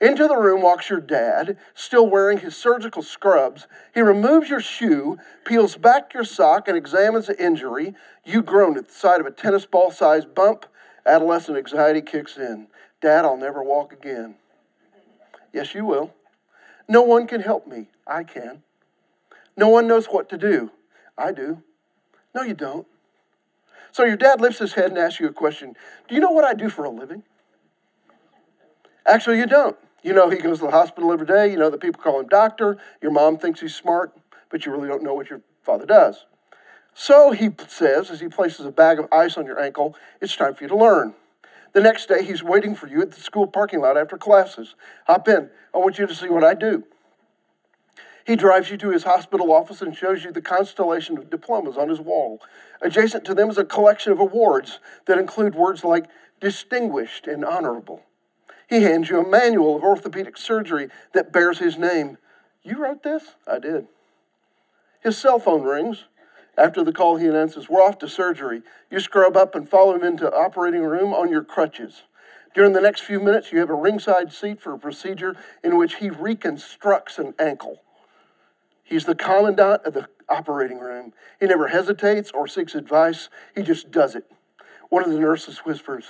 Into 0.00 0.26
the 0.26 0.36
room 0.36 0.62
walks 0.62 0.90
your 0.90 1.00
dad, 1.00 1.56
still 1.74 2.08
wearing 2.08 2.38
his 2.38 2.56
surgical 2.56 3.02
scrubs. 3.02 3.68
He 3.94 4.00
removes 4.00 4.50
your 4.50 4.60
shoe, 4.60 5.16
peels 5.44 5.76
back 5.76 6.12
your 6.12 6.24
sock, 6.24 6.66
and 6.66 6.76
examines 6.76 7.28
the 7.28 7.40
injury. 7.40 7.94
You 8.24 8.42
groan 8.42 8.76
at 8.76 8.88
the 8.88 8.94
sight 8.94 9.20
of 9.20 9.26
a 9.26 9.30
tennis 9.30 9.64
ball 9.64 9.92
sized 9.92 10.34
bump. 10.34 10.66
Adolescent 11.06 11.56
anxiety 11.56 12.00
kicks 12.00 12.36
in. 12.36 12.66
Dad, 13.00 13.24
I'll 13.24 13.36
never 13.36 13.62
walk 13.62 13.92
again. 13.92 14.36
Yes, 15.52 15.74
you 15.74 15.84
will. 15.84 16.14
No 16.88 17.02
one 17.02 17.26
can 17.26 17.40
help 17.40 17.66
me. 17.66 17.86
I 18.06 18.24
can. 18.24 18.62
No 19.56 19.68
one 19.68 19.86
knows 19.86 20.06
what 20.06 20.28
to 20.30 20.38
do. 20.38 20.70
I 21.16 21.32
do. 21.32 21.62
No, 22.34 22.42
you 22.42 22.54
don't. 22.54 22.86
So 23.92 24.04
your 24.04 24.16
dad 24.16 24.40
lifts 24.40 24.58
his 24.58 24.72
head 24.72 24.86
and 24.86 24.98
asks 24.98 25.20
you 25.20 25.28
a 25.28 25.32
question 25.32 25.74
Do 26.08 26.14
you 26.14 26.20
know 26.20 26.30
what 26.30 26.44
I 26.44 26.54
do 26.54 26.68
for 26.68 26.84
a 26.84 26.90
living? 26.90 27.22
Actually, 29.06 29.38
you 29.38 29.46
don't. 29.46 29.76
You 30.02 30.12
know, 30.12 30.30
he 30.30 30.38
goes 30.38 30.58
to 30.58 30.66
the 30.66 30.70
hospital 30.70 31.12
every 31.12 31.26
day. 31.26 31.50
You 31.50 31.58
know, 31.58 31.70
the 31.70 31.78
people 31.78 32.02
call 32.02 32.18
him 32.18 32.26
doctor. 32.26 32.78
Your 33.00 33.12
mom 33.12 33.38
thinks 33.38 33.60
he's 33.60 33.74
smart, 33.74 34.16
but 34.50 34.64
you 34.64 34.72
really 34.72 34.88
don't 34.88 35.02
know 35.02 35.14
what 35.14 35.30
your 35.30 35.42
father 35.62 35.86
does. 35.86 36.26
So 36.94 37.32
he 37.32 37.50
says, 37.68 38.10
as 38.10 38.20
he 38.20 38.28
places 38.28 38.66
a 38.66 38.70
bag 38.70 38.98
of 38.98 39.06
ice 39.12 39.36
on 39.36 39.46
your 39.46 39.60
ankle, 39.60 39.96
it's 40.20 40.36
time 40.36 40.54
for 40.54 40.64
you 40.64 40.68
to 40.68 40.76
learn. 40.76 41.14
The 41.72 41.80
next 41.80 42.06
day, 42.06 42.24
he's 42.24 42.42
waiting 42.42 42.74
for 42.74 42.86
you 42.86 43.00
at 43.00 43.12
the 43.12 43.20
school 43.20 43.46
parking 43.46 43.80
lot 43.80 43.96
after 43.96 44.18
classes. 44.18 44.74
Hop 45.06 45.26
in. 45.28 45.48
I 45.74 45.78
want 45.78 45.98
you 45.98 46.06
to 46.06 46.14
see 46.14 46.28
what 46.28 46.44
I 46.44 46.54
do. 46.54 46.84
He 48.24 48.36
drives 48.36 48.70
you 48.70 48.76
to 48.78 48.90
his 48.90 49.04
hospital 49.04 49.52
office 49.52 49.82
and 49.82 49.96
shows 49.96 50.24
you 50.24 50.32
the 50.32 50.40
constellation 50.40 51.18
of 51.18 51.30
diplomas 51.30 51.76
on 51.76 51.88
his 51.88 52.00
wall. 52.00 52.40
Adjacent 52.80 53.24
to 53.24 53.34
them 53.34 53.50
is 53.50 53.58
a 53.58 53.64
collection 53.64 54.12
of 54.12 54.20
awards 54.20 54.78
that 55.06 55.18
include 55.18 55.54
words 55.54 55.82
like 55.82 56.06
distinguished 56.40 57.26
and 57.26 57.44
honorable. 57.44 58.02
He 58.68 58.82
hands 58.82 59.10
you 59.10 59.20
a 59.20 59.28
manual 59.28 59.76
of 59.76 59.82
orthopedic 59.82 60.36
surgery 60.36 60.88
that 61.12 61.32
bears 61.32 61.58
his 61.58 61.76
name. 61.76 62.18
You 62.62 62.78
wrote 62.78 63.02
this? 63.02 63.34
I 63.46 63.58
did. 63.58 63.88
His 65.00 65.18
cell 65.18 65.38
phone 65.38 65.62
rings. 65.62 66.04
After 66.56 66.84
the 66.84 66.92
call, 66.92 67.16
he 67.16 67.26
announces, 67.26 67.68
We're 67.68 67.82
off 67.82 67.98
to 67.98 68.08
surgery. 68.08 68.62
You 68.90 69.00
scrub 69.00 69.36
up 69.36 69.54
and 69.54 69.68
follow 69.68 69.94
him 69.94 70.04
into 70.04 70.32
operating 70.32 70.82
room 70.82 71.12
on 71.12 71.28
your 71.28 71.42
crutches. 71.42 72.02
During 72.54 72.72
the 72.72 72.80
next 72.80 73.00
few 73.00 73.18
minutes, 73.18 73.50
you 73.50 73.58
have 73.60 73.70
a 73.70 73.74
ringside 73.74 74.32
seat 74.32 74.60
for 74.60 74.74
a 74.74 74.78
procedure 74.78 75.34
in 75.64 75.76
which 75.76 75.96
he 75.96 76.10
reconstructs 76.10 77.18
an 77.18 77.34
ankle. 77.38 77.80
He's 78.92 79.06
the 79.06 79.14
commandant 79.14 79.86
of 79.86 79.94
the 79.94 80.06
operating 80.28 80.78
room. 80.78 81.14
He 81.40 81.46
never 81.46 81.68
hesitates 81.68 82.30
or 82.30 82.46
seeks 82.46 82.74
advice, 82.74 83.30
he 83.54 83.62
just 83.62 83.90
does 83.90 84.14
it. 84.14 84.30
One 84.90 85.02
of 85.02 85.10
the 85.10 85.18
nurses 85.18 85.60
whispers, 85.60 86.08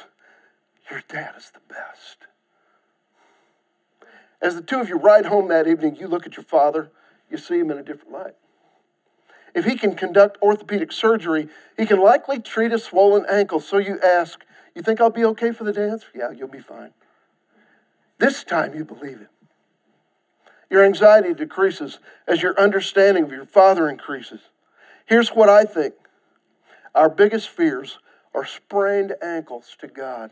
Your 0.91 1.05
dad 1.09 1.35
is 1.39 1.53
the 1.53 1.61
best. 1.73 2.27
As 4.41 4.57
the 4.57 4.63
two 4.63 4.81
of 4.81 4.89
you 4.89 4.97
ride 4.97 5.27
home 5.27 5.47
that 5.47 5.69
evening, 5.69 5.95
you 5.95 6.09
look 6.09 6.27
at 6.27 6.37
your 6.37 6.43
father, 6.43 6.91
you 7.31 7.39
see 7.39 7.61
him 7.61 7.71
in 7.71 7.79
a 7.79 7.85
different 7.85 8.11
light. 8.11 8.35
If 9.55 9.65
he 9.65 9.77
can 9.77 9.95
conduct 9.95 10.43
orthopedic 10.43 10.91
surgery, 10.91 11.47
he 11.79 11.87
can 11.87 12.01
likely 12.01 12.41
treat 12.41 12.73
a 12.73 12.81
swollen 12.81 13.25
ankle. 13.31 13.61
So 13.61 13.79
you 13.79 14.01
ask, 14.01 14.41
You 14.75 14.83
think 14.83 15.01
I'll 15.01 15.09
be 15.09 15.25
okay 15.27 15.53
for 15.53 15.63
the 15.63 15.73
dance? 15.73 16.07
Yeah, 16.13 16.33
you'll 16.33 16.49
be 16.49 16.59
fine. 16.59 16.95
This 18.19 18.43
time 18.43 18.75
you 18.75 18.85
believe 18.85 19.21
it. 19.21 19.32
Your 20.73 20.87
anxiety 20.87 21.35
decreases 21.35 21.99
as 22.27 22.41
your 22.41 22.59
understanding 22.59 23.25
of 23.25 23.31
your 23.31 23.45
father 23.45 23.91
increases. 23.91 24.41
Here's 25.05 25.29
what 25.29 25.51
I 25.51 25.65
think 25.65 25.93
our 26.95 27.11
biggest 27.11 27.51
fears 27.51 27.99
are 28.35 28.47
sprained 28.47 29.15
ankles 29.23 29.77
to 29.81 29.87
God. 29.87 30.31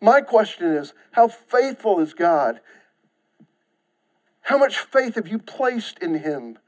My 0.00 0.22
question 0.22 0.72
is 0.72 0.94
how 1.10 1.28
faithful 1.28 2.00
is 2.00 2.14
God? 2.14 2.60
How 4.40 4.56
much 4.56 4.78
faith 4.78 5.16
have 5.16 5.28
you 5.28 5.38
placed 5.38 5.98
in 5.98 6.14
Him? 6.14 6.58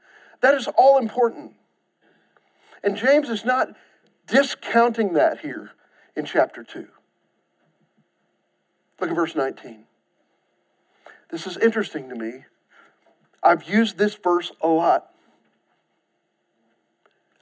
That 0.41 0.53
is 0.53 0.67
all 0.77 0.99
important. 0.99 1.53
And 2.83 2.95
James 2.95 3.27
is 3.27 3.43
not 3.43 3.69
discounting 4.27 5.13
that 5.13 5.39
here 5.39 5.71
in 6.15 6.25
chapter 6.25 6.63
2. 6.63 6.87
Look 9.01 9.09
at 9.09 9.15
verse 9.15 9.35
19. 9.35 9.85
This 11.35 11.47
is 11.47 11.57
interesting 11.57 12.07
to 12.07 12.15
me. 12.15 12.45
I've 13.43 13.67
used 13.67 13.97
this 13.97 14.15
verse 14.15 14.53
a 14.61 14.69
lot. 14.69 15.11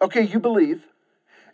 Okay, 0.01 0.23
you 0.23 0.39
believe, 0.39 0.87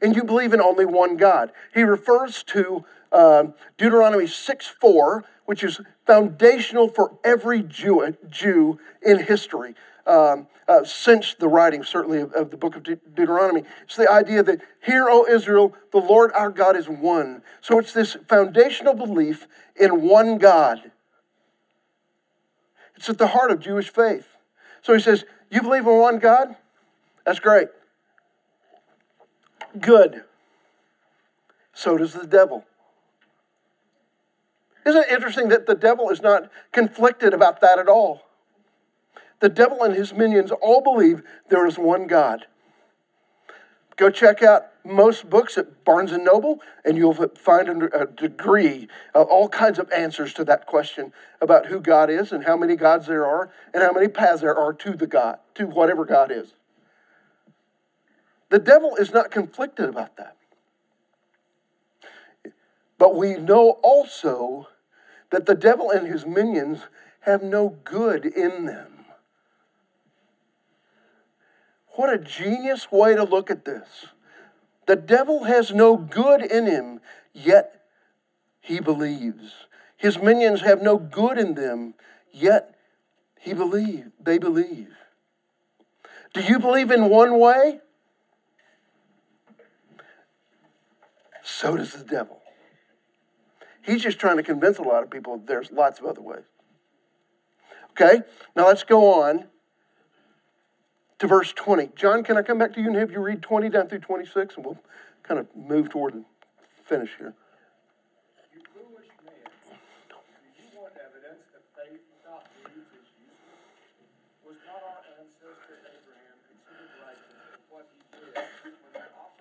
and 0.01 0.15
you 0.15 0.23
believe 0.23 0.53
in 0.53 0.61
only 0.61 0.85
one 0.85 1.17
God. 1.17 1.51
He 1.73 1.83
refers 1.83 2.41
to 2.43 2.85
uh, 3.11 3.47
Deuteronomy 3.77 4.25
6 4.25 4.67
4, 4.67 5.25
which 5.47 5.65
is 5.65 5.81
foundational 6.07 6.87
for 6.87 7.17
every 7.25 7.61
Jew, 7.61 8.15
Jew 8.29 8.79
in 9.01 9.25
history. 9.25 9.75
Um, 10.07 10.47
uh, 10.69 10.85
since 10.85 11.33
the 11.33 11.49
writing, 11.49 11.83
certainly, 11.83 12.21
of, 12.21 12.31
of 12.31 12.51
the 12.51 12.57
book 12.57 12.77
of 12.77 12.83
De- 12.83 12.95
Deuteronomy. 12.95 13.63
It's 13.83 13.97
the 13.97 14.09
idea 14.09 14.43
that, 14.43 14.61
Hear, 14.81 15.09
O 15.09 15.25
Israel, 15.25 15.75
the 15.91 15.97
Lord 15.97 16.31
our 16.33 16.51
God 16.51 16.77
is 16.77 16.87
one. 16.87 17.41
So 17.59 17.79
it's 17.79 17.91
this 17.91 18.15
foundational 18.29 18.93
belief 18.93 19.45
in 19.75 20.03
one 20.03 20.37
God. 20.37 20.91
It's 22.99 23.07
at 23.07 23.17
the 23.17 23.27
heart 23.27 23.49
of 23.49 23.61
Jewish 23.61 23.89
faith. 23.89 24.27
So 24.81 24.93
he 24.93 24.99
says, 24.99 25.23
You 25.49 25.61
believe 25.61 25.87
in 25.87 25.97
one 25.99 26.19
God? 26.19 26.57
That's 27.25 27.39
great. 27.39 27.69
Good. 29.79 30.23
So 31.73 31.97
does 31.97 32.11
the 32.11 32.27
devil. 32.27 32.65
Isn't 34.85 35.03
it 35.03 35.11
interesting 35.11 35.47
that 35.47 35.65
the 35.65 35.75
devil 35.75 36.09
is 36.09 36.21
not 36.21 36.51
conflicted 36.73 37.33
about 37.33 37.61
that 37.61 37.79
at 37.79 37.87
all? 37.87 38.23
The 39.39 39.47
devil 39.47 39.81
and 39.83 39.95
his 39.95 40.13
minions 40.13 40.51
all 40.51 40.81
believe 40.81 41.21
there 41.47 41.65
is 41.65 41.77
one 41.77 42.05
God. 42.05 42.47
Go 43.95 44.09
check 44.09 44.43
out 44.43 44.63
most 44.83 45.29
books 45.29 45.57
at 45.57 45.83
Barnes 45.83 46.11
and 46.11 46.23
Noble, 46.23 46.61
and 46.85 46.97
you'll 46.97 47.13
find 47.13 47.83
a 47.83 48.05
degree 48.05 48.87
of 49.13 49.27
all 49.27 49.49
kinds 49.49 49.77
of 49.77 49.91
answers 49.91 50.33
to 50.35 50.43
that 50.45 50.65
question 50.65 51.13
about 51.41 51.67
who 51.67 51.79
God 51.79 52.09
is 52.09 52.31
and 52.31 52.45
how 52.45 52.55
many 52.55 52.75
gods 52.75 53.07
there 53.07 53.25
are 53.25 53.51
and 53.73 53.83
how 53.83 53.91
many 53.91 54.07
paths 54.07 54.41
there 54.41 54.55
are 54.55 54.73
to 54.73 54.93
the 54.93 55.07
God, 55.07 55.39
to 55.55 55.65
whatever 55.65 56.05
God 56.05 56.31
is. 56.31 56.53
The 58.49 58.59
devil 58.59 58.95
is 58.95 59.13
not 59.13 59.31
conflicted 59.31 59.89
about 59.89 60.17
that. 60.17 60.35
But 62.97 63.15
we 63.15 63.35
know 63.35 63.79
also 63.83 64.67
that 65.31 65.45
the 65.45 65.55
devil 65.55 65.91
and 65.91 66.07
his 66.07 66.25
minions 66.25 66.87
have 67.21 67.43
no 67.43 67.77
good 67.83 68.25
in 68.25 68.65
them. 68.65 69.05
What 71.95 72.13
a 72.13 72.17
genius 72.17 72.91
way 72.91 73.15
to 73.15 73.23
look 73.23 73.51
at 73.51 73.65
this. 73.65 74.07
The 74.89 74.95
devil 74.95 75.43
has 75.43 75.71
no 75.71 75.97
good 75.97 76.41
in 76.41 76.65
him, 76.65 76.99
yet 77.31 77.85
he 78.59 78.79
believes. 78.79 79.53
His 79.95 80.17
minions 80.17 80.61
have 80.61 80.81
no 80.81 80.97
good 80.97 81.37
in 81.37 81.53
them, 81.53 81.93
yet 82.31 82.73
he 83.39 83.53
believe, 83.53 84.07
they 84.19 84.39
believe. 84.39 84.95
Do 86.33 86.41
you 86.41 86.57
believe 86.57 86.89
in 86.89 87.07
one 87.07 87.37
way? 87.37 87.81
So 91.43 91.77
does 91.77 91.93
the 91.93 92.03
devil. 92.03 92.41
He's 93.83 94.01
just 94.01 94.17
trying 94.17 94.37
to 94.37 94.43
convince 94.43 94.79
a 94.79 94.81
lot 94.81 95.03
of 95.03 95.11
people 95.11 95.37
there's 95.37 95.71
lots 95.71 95.99
of 95.99 96.07
other 96.07 96.21
ways. 96.21 96.45
Okay, 97.91 98.23
now 98.55 98.65
let's 98.65 98.83
go 98.83 99.21
on 99.21 99.49
to 101.19 101.27
verse 101.27 101.51
20. 101.53 101.91
John, 101.95 102.23
can 102.23 102.37
I 102.37 102.41
come 102.41 102.57
back 102.57 102.73
to 102.73 102.81
you 102.81 102.87
and 102.87 102.95
have 102.95 103.11
you 103.11 103.19
read 103.19 103.41
20 103.41 103.69
down 103.69 103.87
through 103.87 103.99
26? 103.99 104.55
And 104.55 104.65
we'll 104.65 104.79
kind 105.23 105.39
of 105.39 105.47
move 105.55 105.89
toward 105.89 106.13
and 106.15 106.25
finish 106.87 107.11
here. 107.19 107.35
You 108.55 108.63
foolish 108.71 109.11
man, 109.27 109.35
do 109.35 110.15
you 110.63 110.79
want 110.79 110.95
evidence 110.95 111.43
that 111.51 111.63
faith 111.75 111.99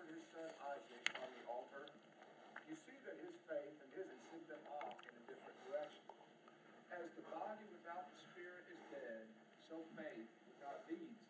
his 0.08 0.24
son 0.34 0.50
Isaac 0.74 1.04
on 1.22 1.30
the 1.30 1.42
altar? 1.46 1.86
You 2.66 2.74
see 2.74 2.98
that 3.06 3.22
his 3.22 3.38
faith 3.46 3.78
and 3.78 3.90
his 3.94 4.10
sent 4.34 4.44
them 4.50 4.64
off 4.82 4.98
in 5.06 5.14
a 5.14 5.24
different 5.30 5.58
direction. 5.62 6.02
As 6.90 7.06
the 7.14 7.22
body 7.30 7.62
without 7.70 8.10
the 8.10 8.18
spirit 8.34 8.66
is 8.66 8.82
dead, 8.90 9.30
so 9.70 9.78
faith 9.94 10.26
without 10.50 10.82
deeds 10.90 11.28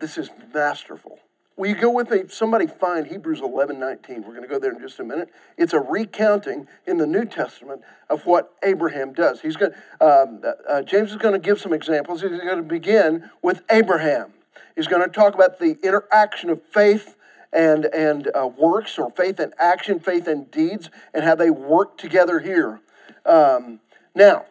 this 0.00 0.18
is 0.18 0.30
masterful. 0.52 1.20
Will 1.56 1.68
you 1.68 1.74
go 1.74 1.90
with 1.90 2.10
me? 2.10 2.22
Somebody 2.28 2.66
find 2.66 3.06
Hebrews 3.06 3.40
11 3.40 3.78
19. 3.78 4.22
We're 4.22 4.30
going 4.30 4.42
to 4.42 4.48
go 4.48 4.58
there 4.58 4.72
in 4.72 4.80
just 4.80 4.98
a 4.98 5.04
minute. 5.04 5.28
It's 5.58 5.74
a 5.74 5.78
recounting 5.78 6.66
in 6.86 6.96
the 6.96 7.06
New 7.06 7.26
Testament 7.26 7.82
of 8.08 8.24
what 8.24 8.54
Abraham 8.62 9.12
does. 9.12 9.42
He's 9.42 9.56
going, 9.56 9.72
um, 10.00 10.42
uh, 10.66 10.80
James 10.80 11.10
is 11.10 11.16
going 11.16 11.34
to 11.34 11.38
give 11.38 11.60
some 11.60 11.74
examples. 11.74 12.22
He's 12.22 12.30
going 12.30 12.56
to 12.56 12.62
begin 12.62 13.28
with 13.42 13.62
Abraham. 13.70 14.32
He's 14.74 14.86
going 14.86 15.02
to 15.02 15.14
talk 15.14 15.34
about 15.34 15.58
the 15.58 15.76
interaction 15.82 16.48
of 16.48 16.62
faith 16.62 17.16
and, 17.52 17.84
and 17.86 18.30
uh, 18.34 18.46
works, 18.46 18.98
or 18.98 19.10
faith 19.10 19.38
and 19.38 19.52
action, 19.58 20.00
faith 20.00 20.26
and 20.26 20.50
deeds, 20.50 20.88
and 21.12 21.24
how 21.24 21.34
they 21.34 21.50
work 21.50 21.98
together 21.98 22.40
here. 22.40 22.80
Um, 23.26 23.80
now, 24.14 24.46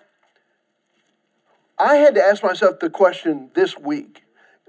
I 1.80 1.96
had 1.96 2.14
to 2.14 2.22
ask 2.22 2.44
myself 2.44 2.80
the 2.80 2.90
question 2.92 3.50
this 3.56 3.80
week 3.80 4.22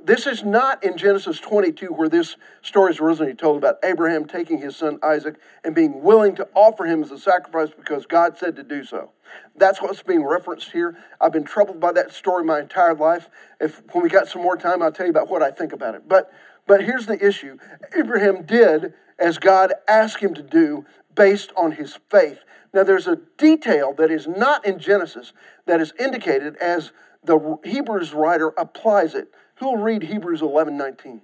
this 0.03 0.27
is 0.27 0.43
not 0.43 0.83
in 0.83 0.97
Genesis 0.97 1.41
22 1.41 1.89
where 1.89 2.09
this 2.09 2.37
story 2.63 2.93
is 2.93 3.01
originally 3.01 3.35
told 3.35 3.59
about 3.59 3.77
Abraham 3.83 4.27
taking 4.27 4.59
his 4.59 4.77
son 4.77 4.99
Isaac 5.03 5.37
and 5.65 5.75
being 5.75 6.03
willing 6.03 6.35
to 6.37 6.49
offer 6.55 6.85
him 6.85 7.03
as 7.03 7.11
a 7.11 7.19
sacrifice 7.19 7.71
because 7.77 8.07
God 8.07 8.39
said 8.39 8.57
to 8.57 8.63
do 8.63 8.85
so. 8.85 9.11
That's 9.57 9.81
what's 9.81 10.03
being 10.03 10.25
referenced 10.25 10.73
here. 10.73 10.97
I've 11.21 11.33
been 11.33 11.45
troubled 11.45 11.81
by 11.81 11.93
that 11.93 12.13
story 12.13 12.45
my 12.45 12.61
entire 12.61 12.95
life. 12.95 13.29
If 13.61 13.83
when 13.93 14.03
we 14.03 14.09
got 14.11 14.29
some 14.29 14.43
more 14.43 14.57
time, 14.57 14.83
I'll 14.83 14.93
tell 14.93 15.07
you 15.07 15.11
about 15.11 15.29
what 15.29 15.43
I 15.43 15.51
think 15.51 15.73
about 15.73 15.95
it. 15.95 16.09
But 16.09 16.33
but 16.67 16.85
here's 16.85 17.07
the 17.07 17.25
issue. 17.25 17.59
Abraham 17.97 18.43
did 18.43 18.95
as 19.19 19.39
God 19.39 19.73
asked 19.87 20.21
him 20.21 20.35
to 20.35 20.43
do 20.43 20.85
based 21.15 21.53
on 21.57 21.73
his 21.73 21.99
faith. 22.11 22.41
Now 22.73 22.85
there's 22.85 23.07
a 23.07 23.19
detail 23.37 23.93
that 23.95 24.11
is 24.11 24.27
not 24.27 24.65
in 24.65 24.79
Genesis 24.79 25.33
that 25.67 25.81
is 25.81 25.93
indicated 25.99 26.57
as 26.57 26.93
the 27.23 27.59
Hebrews 27.65 28.15
writer 28.15 28.49
applies 28.57 29.15
it 29.15 29.33
who 29.61 29.66
will 29.66 29.77
read 29.77 30.03
Hebrews 30.03 30.40
11 30.40 30.77
19? 30.77 31.20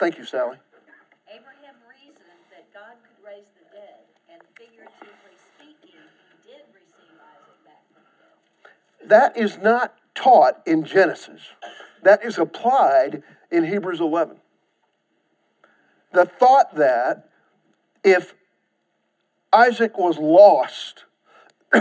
Thank 0.00 0.16
you, 0.16 0.24
Sally. 0.24 0.56
Abraham 1.28 1.76
reasoned 1.88 2.24
that 2.50 2.72
God 2.72 2.96
could 3.02 3.24
raise 3.24 3.44
the 3.58 3.76
dead, 3.76 4.00
and 4.32 4.40
figuratively 4.56 5.36
speaking, 5.54 6.00
he 6.42 6.50
did 6.50 6.62
receive 6.74 7.14
Isaac 7.20 7.64
back 7.66 7.82
from 7.92 8.02
the 8.98 9.08
dead. 9.08 9.08
That 9.10 9.36
is 9.36 9.58
not 9.58 9.94
taught 10.14 10.62
in 10.66 10.84
Genesis. 10.84 11.42
That 12.02 12.24
is 12.24 12.38
applied 12.38 13.22
in 13.50 13.64
Hebrews 13.64 14.00
11. 14.00 14.38
The 16.12 16.24
thought 16.24 16.74
that 16.76 17.28
if 18.02 18.34
Isaac 19.52 19.98
was 19.98 20.16
lost, 20.16 21.04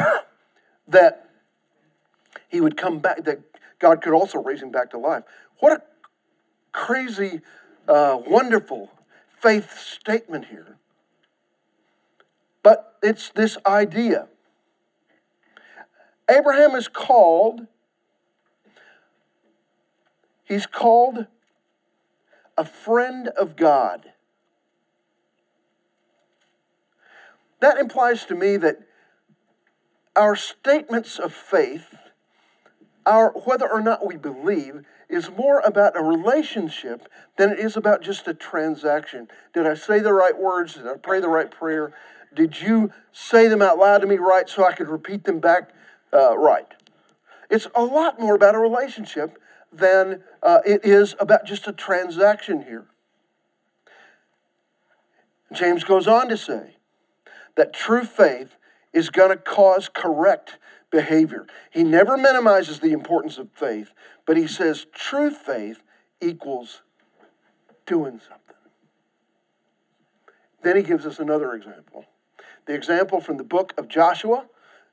that 0.87 1.29
he 2.49 2.59
would 2.59 2.75
come 2.75 2.99
back, 2.99 3.23
that 3.23 3.48
God 3.79 4.01
could 4.01 4.13
also 4.13 4.39
raise 4.39 4.61
him 4.61 4.71
back 4.71 4.91
to 4.91 4.97
life. 4.97 5.23
What 5.59 5.71
a 5.71 5.81
crazy, 6.71 7.41
uh, 7.87 8.19
wonderful 8.25 8.91
faith 9.37 9.77
statement 9.77 10.45
here. 10.45 10.77
But 12.61 12.97
it's 13.01 13.29
this 13.29 13.57
idea. 13.65 14.27
Abraham 16.29 16.75
is 16.75 16.87
called, 16.87 17.67
he's 20.43 20.67
called 20.67 21.25
a 22.57 22.65
friend 22.65 23.29
of 23.29 23.55
God. 23.55 24.11
That 27.61 27.77
implies 27.77 28.25
to 28.25 28.35
me 28.35 28.57
that 28.57 28.79
our 30.15 30.35
statements 30.35 31.17
of 31.17 31.33
faith 31.33 31.95
our 33.05 33.31
whether 33.45 33.69
or 33.69 33.81
not 33.81 34.05
we 34.05 34.17
believe 34.17 34.83
is 35.09 35.29
more 35.31 35.59
about 35.61 35.97
a 35.97 36.03
relationship 36.03 37.07
than 37.37 37.51
it 37.51 37.59
is 37.59 37.75
about 37.75 38.01
just 38.01 38.27
a 38.27 38.33
transaction. 38.33 39.27
Did 39.53 39.65
I 39.65 39.73
say 39.73 39.99
the 39.99 40.13
right 40.13 40.37
words? 40.37 40.75
Did 40.75 40.87
I 40.87 40.95
pray 40.95 41.19
the 41.19 41.29
right 41.29 41.49
prayer? 41.49 41.93
Did 42.33 42.61
you 42.61 42.91
say 43.11 43.47
them 43.47 43.61
out 43.61 43.79
loud 43.79 43.99
to 43.99 44.07
me 44.07 44.17
right 44.17 44.47
so 44.47 44.63
I 44.63 44.73
could 44.73 44.87
repeat 44.87 45.23
them 45.23 45.39
back 45.39 45.71
uh, 46.13 46.37
right? 46.37 46.67
It's 47.49 47.67
a 47.75 47.83
lot 47.83 48.19
more 48.19 48.35
about 48.35 48.55
a 48.55 48.59
relationship 48.59 49.37
than 49.71 50.23
uh, 50.41 50.59
it 50.65 50.81
is 50.83 51.15
about 51.19 51.45
just 51.45 51.67
a 51.67 51.71
transaction 51.71 52.63
here. 52.63 52.85
James 55.51 55.83
goes 55.83 56.07
on 56.07 56.29
to 56.29 56.37
say 56.37 56.75
that 57.55 57.73
true 57.73 58.03
faith 58.03 58.55
is 58.93 59.09
going 59.09 59.29
to 59.29 59.37
cause 59.37 59.89
correct 59.93 60.57
behavior. 60.91 61.45
He 61.71 61.83
never 61.83 62.17
minimizes 62.17 62.79
the 62.79 62.91
importance 62.91 63.37
of 63.37 63.49
faith, 63.53 63.91
but 64.25 64.37
he 64.37 64.47
says 64.47 64.85
true 64.93 65.31
faith 65.31 65.83
equals 66.21 66.81
doing 67.85 68.19
something. 68.19 68.55
Then 70.61 70.75
he 70.75 70.83
gives 70.83 71.05
us 71.05 71.19
another 71.19 71.53
example. 71.53 72.05
The 72.65 72.73
example 72.73 73.21
from 73.21 73.37
the 73.37 73.43
book 73.43 73.73
of 73.77 73.87
Joshua 73.87 74.45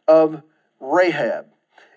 of 0.06 0.42
Rahab. 0.80 1.46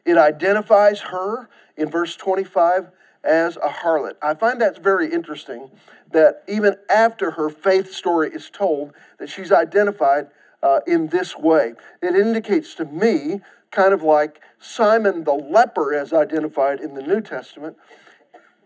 It 0.05 0.17
identifies 0.17 1.01
her 1.01 1.49
in 1.77 1.89
verse 1.89 2.15
25 2.15 2.91
as 3.23 3.57
a 3.57 3.69
harlot. 3.69 4.13
I 4.21 4.33
find 4.33 4.59
that's 4.59 4.79
very 4.79 5.11
interesting 5.11 5.71
that 6.11 6.43
even 6.47 6.75
after 6.89 7.31
her 7.31 7.49
faith 7.49 7.93
story 7.93 8.31
is 8.31 8.49
told, 8.49 8.93
that 9.19 9.29
she's 9.29 9.51
identified 9.51 10.27
uh, 10.63 10.79
in 10.87 11.07
this 11.07 11.37
way. 11.37 11.73
It 12.01 12.15
indicates 12.15 12.73
to 12.75 12.85
me, 12.85 13.41
kind 13.71 13.93
of 13.93 14.01
like 14.01 14.41
Simon 14.59 15.23
the 15.23 15.33
leper 15.33 15.93
as 15.93 16.13
identified 16.13 16.79
in 16.79 16.93
the 16.93 17.01
New 17.01 17.21
Testament, 17.21 17.77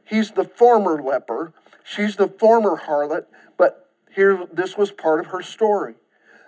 he's 0.03 0.31
the 0.31 0.43
former 0.43 1.01
leper, 1.01 1.53
she's 1.83 2.15
the 2.15 2.27
former 2.27 2.81
harlot, 2.87 3.25
but 3.57 3.89
here 4.15 4.45
this 4.51 4.77
was 4.77 4.91
part 4.91 5.19
of 5.19 5.27
her 5.27 5.41
story. 5.41 5.95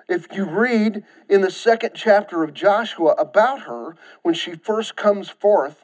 If 0.07 0.27
you 0.31 0.45
read 0.45 1.03
in 1.29 1.41
the 1.41 1.49
second 1.49 1.91
chapter 1.95 2.43
of 2.43 2.53
Joshua 2.53 3.13
about 3.13 3.61
her, 3.61 3.95
when 4.21 4.35
she 4.35 4.55
first 4.55 4.95
comes 4.95 5.29
forth, 5.29 5.83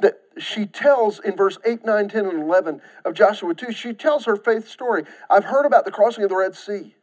that 0.00 0.20
she 0.38 0.64
tells 0.64 1.20
in 1.20 1.36
verse 1.36 1.58
8, 1.64 1.84
9, 1.84 2.08
10, 2.08 2.26
and 2.26 2.42
11 2.42 2.80
of 3.04 3.14
Joshua 3.14 3.54
2, 3.54 3.72
she 3.72 3.92
tells 3.92 4.24
her 4.24 4.36
faith 4.36 4.66
story. 4.66 5.04
I've 5.28 5.44
heard 5.44 5.66
about 5.66 5.84
the 5.84 5.90
crossing 5.90 6.24
of 6.24 6.30
the 6.30 6.36
Red 6.36 6.56
Sea. 6.56 6.94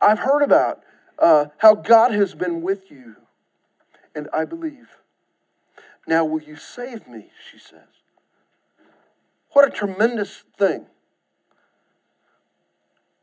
I've 0.00 0.20
heard 0.20 0.42
about 0.42 0.82
uh, 1.18 1.46
how 1.58 1.74
God 1.74 2.12
has 2.12 2.34
been 2.34 2.62
with 2.62 2.90
you, 2.90 3.16
and 4.14 4.28
I 4.32 4.44
believe. 4.44 4.98
Now, 6.06 6.24
will 6.24 6.42
you 6.42 6.56
save 6.56 7.06
me? 7.06 7.30
She 7.50 7.58
says. 7.58 7.88
What 9.52 9.66
a 9.66 9.70
tremendous 9.70 10.44
thing 10.58 10.86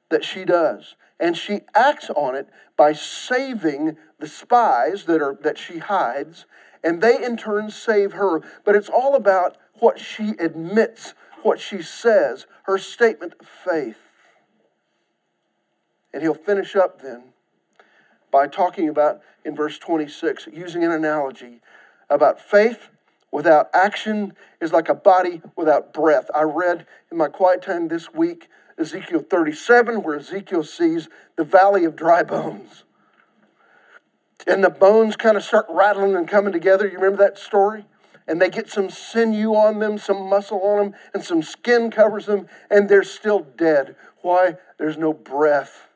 that 0.09 0.23
she 0.23 0.45
does. 0.45 0.95
And 1.19 1.35
she 1.35 1.61
acts 1.75 2.09
on 2.09 2.35
it 2.35 2.47
by 2.77 2.93
saving 2.93 3.97
the 4.19 4.27
spies 4.27 5.05
that, 5.05 5.21
are, 5.21 5.37
that 5.41 5.57
she 5.57 5.79
hides, 5.79 6.45
and 6.83 7.01
they 7.01 7.21
in 7.23 7.35
turn 7.35 7.69
save 7.69 8.13
her. 8.13 8.41
But 8.63 8.75
it's 8.75 8.89
all 8.89 9.15
about 9.15 9.57
what 9.79 9.99
she 9.99 10.33
admits, 10.39 11.13
what 11.41 11.59
she 11.59 11.81
says, 11.81 12.45
her 12.63 12.77
statement 12.77 13.33
of 13.39 13.47
faith. 13.47 13.97
And 16.13 16.21
he'll 16.21 16.33
finish 16.33 16.75
up 16.75 17.01
then 17.01 17.33
by 18.31 18.47
talking 18.47 18.89
about, 18.89 19.21
in 19.43 19.55
verse 19.55 19.77
26, 19.77 20.47
using 20.51 20.83
an 20.83 20.91
analogy 20.91 21.61
about 22.09 22.39
faith 22.39 22.89
without 23.31 23.69
action 23.73 24.33
is 24.59 24.73
like 24.73 24.89
a 24.89 24.93
body 24.93 25.41
without 25.55 25.93
breath. 25.93 26.29
I 26.33 26.41
read 26.43 26.85
in 27.11 27.17
my 27.17 27.27
quiet 27.27 27.61
time 27.61 27.87
this 27.87 28.13
week 28.13 28.49
Ezekiel 28.77 29.25
37, 29.29 30.03
where 30.03 30.15
Ezekiel 30.15 30.63
sees 30.63 31.09
the 31.35 31.43
valley 31.43 31.83
of 31.83 31.95
dry 31.95 32.23
bones. 32.23 32.83
And 34.47 34.63
the 34.63 34.69
bones 34.69 35.17
kind 35.17 35.35
of 35.35 35.43
start 35.43 35.65
rattling 35.69 36.15
and 36.15 36.27
coming 36.27 36.53
together. 36.53 36.87
You 36.87 36.97
remember 36.97 37.17
that 37.23 37.37
story? 37.37 37.85
And 38.25 38.41
they 38.41 38.49
get 38.49 38.69
some 38.69 38.89
sinew 38.89 39.53
on 39.53 39.79
them, 39.79 39.97
some 39.97 40.29
muscle 40.29 40.61
on 40.61 40.77
them, 40.77 40.93
and 41.13 41.23
some 41.23 41.41
skin 41.41 41.91
covers 41.91 42.25
them, 42.25 42.47
and 42.69 42.87
they're 42.87 43.03
still 43.03 43.39
dead. 43.39 43.95
Why? 44.21 44.55
There's 44.77 44.97
no 44.97 45.13
breath 45.13 45.88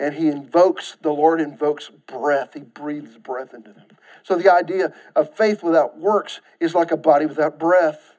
and 0.00 0.14
he 0.14 0.28
invokes, 0.28 0.96
the 1.02 1.12
Lord 1.12 1.40
invokes 1.40 1.90
breath. 2.06 2.54
He 2.54 2.60
breathes 2.60 3.16
breath 3.16 3.52
into 3.52 3.72
them. 3.72 3.86
So 4.22 4.36
the 4.36 4.52
idea 4.52 4.92
of 5.16 5.34
faith 5.34 5.62
without 5.62 5.98
works 5.98 6.40
is 6.60 6.74
like 6.74 6.90
a 6.92 6.96
body 6.96 7.26
without 7.26 7.58
breath. 7.58 8.14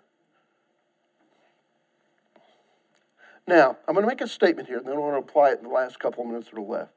Now, 3.47 3.77
I'm 3.87 3.95
going 3.95 4.03
to 4.03 4.07
make 4.07 4.21
a 4.21 4.27
statement 4.27 4.67
here, 4.67 4.77
and 4.77 4.85
then 4.85 4.95
I 4.95 4.99
want 4.99 5.13
to 5.13 5.29
apply 5.29 5.51
it 5.51 5.59
in 5.59 5.63
the 5.63 5.73
last 5.73 5.99
couple 5.99 6.23
of 6.23 6.29
minutes 6.29 6.49
that 6.49 6.59
are 6.59 6.61
left. 6.61 6.91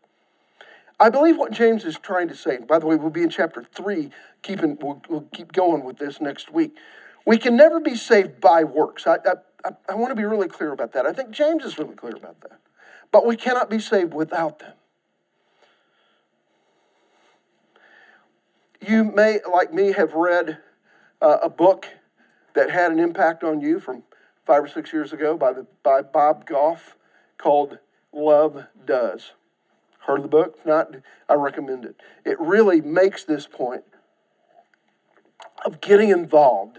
I 1.00 1.08
believe 1.08 1.38
what 1.38 1.52
James 1.52 1.84
is 1.84 1.98
trying 1.98 2.28
to 2.28 2.34
say, 2.34 2.58
by 2.58 2.78
the 2.78 2.86
way, 2.86 2.96
we'll 2.96 3.10
be 3.10 3.22
in 3.22 3.30
chapter 3.30 3.62
3, 3.62 4.10
keeping, 4.42 4.76
we'll, 4.80 5.02
we'll 5.08 5.28
keep 5.32 5.52
going 5.52 5.84
with 5.84 5.98
this 5.98 6.20
next 6.20 6.52
week. 6.52 6.76
We 7.24 7.38
can 7.38 7.56
never 7.56 7.80
be 7.80 7.94
saved 7.94 8.40
by 8.40 8.64
works. 8.64 9.06
I, 9.06 9.16
I, 9.64 9.70
I 9.88 9.94
want 9.94 10.10
to 10.10 10.14
be 10.14 10.24
really 10.24 10.48
clear 10.48 10.72
about 10.72 10.92
that. 10.92 11.06
I 11.06 11.12
think 11.12 11.30
James 11.30 11.64
is 11.64 11.78
really 11.78 11.94
clear 11.94 12.14
about 12.14 12.40
that 12.42 12.58
but 13.12 13.26
we 13.26 13.36
cannot 13.36 13.70
be 13.70 13.78
saved 13.78 14.14
without 14.14 14.58
them. 14.58 14.72
You 18.80 19.04
may, 19.04 19.38
like 19.50 19.72
me, 19.72 19.92
have 19.92 20.14
read 20.14 20.58
uh, 21.20 21.38
a 21.42 21.48
book 21.48 21.86
that 22.54 22.70
had 22.70 22.90
an 22.90 22.98
impact 22.98 23.44
on 23.44 23.60
you 23.60 23.78
from 23.78 24.02
five 24.44 24.64
or 24.64 24.68
six 24.68 24.92
years 24.92 25.12
ago 25.12 25.36
by, 25.36 25.52
the, 25.52 25.66
by 25.84 26.02
Bob 26.02 26.46
Goff 26.46 26.96
called 27.38 27.78
Love 28.12 28.64
Does. 28.84 29.32
Heard 30.00 30.16
of 30.16 30.22
the 30.22 30.28
book? 30.28 30.58
Not, 30.66 30.96
I 31.28 31.34
recommend 31.34 31.84
it. 31.84 31.96
It 32.24 32.40
really 32.40 32.80
makes 32.80 33.22
this 33.24 33.46
point 33.46 33.84
of 35.64 35.80
getting 35.80 36.08
involved 36.08 36.78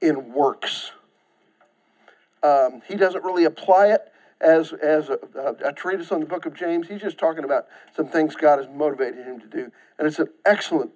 in 0.00 0.32
works. 0.32 0.90
Um, 2.42 2.82
he 2.88 2.96
doesn't 2.96 3.22
really 3.22 3.44
apply 3.44 3.88
it 3.88 4.09
as, 4.40 4.72
as 4.72 5.10
a, 5.10 5.18
a, 5.64 5.72
treatise 5.72 6.10
on 6.10 6.20
the 6.20 6.26
book 6.26 6.46
of 6.46 6.54
James. 6.54 6.88
He's 6.88 7.02
just 7.02 7.18
talking 7.18 7.44
about 7.44 7.66
some 7.94 8.08
things 8.08 8.34
God 8.34 8.58
has 8.58 8.68
motivated 8.68 9.26
him 9.26 9.38
to 9.40 9.46
do. 9.46 9.70
And 9.98 10.08
it's 10.08 10.18
an 10.18 10.28
excellent, 10.46 10.92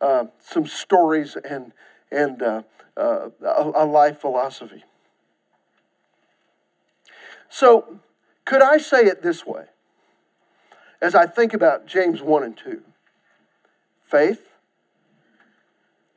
uh, 0.00 0.26
some 0.38 0.66
stories 0.66 1.36
and, 1.48 1.72
and 2.10 2.42
uh, 2.42 2.62
uh, 2.96 3.28
a, 3.44 3.72
a 3.74 3.84
life 3.84 4.20
philosophy. 4.20 4.84
So, 7.48 8.00
could 8.44 8.62
I 8.62 8.78
say 8.78 9.04
it 9.04 9.22
this 9.22 9.44
way? 9.44 9.64
As 11.02 11.14
I 11.14 11.26
think 11.26 11.52
about 11.54 11.86
James 11.86 12.22
1 12.22 12.42
and 12.42 12.56
2 12.56 12.82
faith 14.04 14.48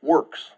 works. 0.02 0.50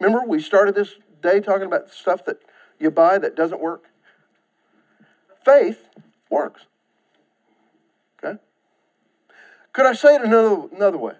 Remember, 0.00 0.26
we 0.26 0.40
started 0.40 0.74
this 0.74 0.94
day 1.22 1.40
talking 1.40 1.66
about 1.66 1.90
stuff 1.90 2.24
that 2.24 2.38
you 2.80 2.90
buy 2.90 3.18
that 3.18 3.36
doesn't 3.36 3.60
work? 3.60 3.84
Faith 5.44 5.86
works. 6.30 6.62
Okay? 8.22 8.38
Could 9.72 9.86
I 9.86 9.92
say 9.92 10.16
it 10.16 10.22
another, 10.22 10.66
another 10.74 10.98
way? 10.98 11.14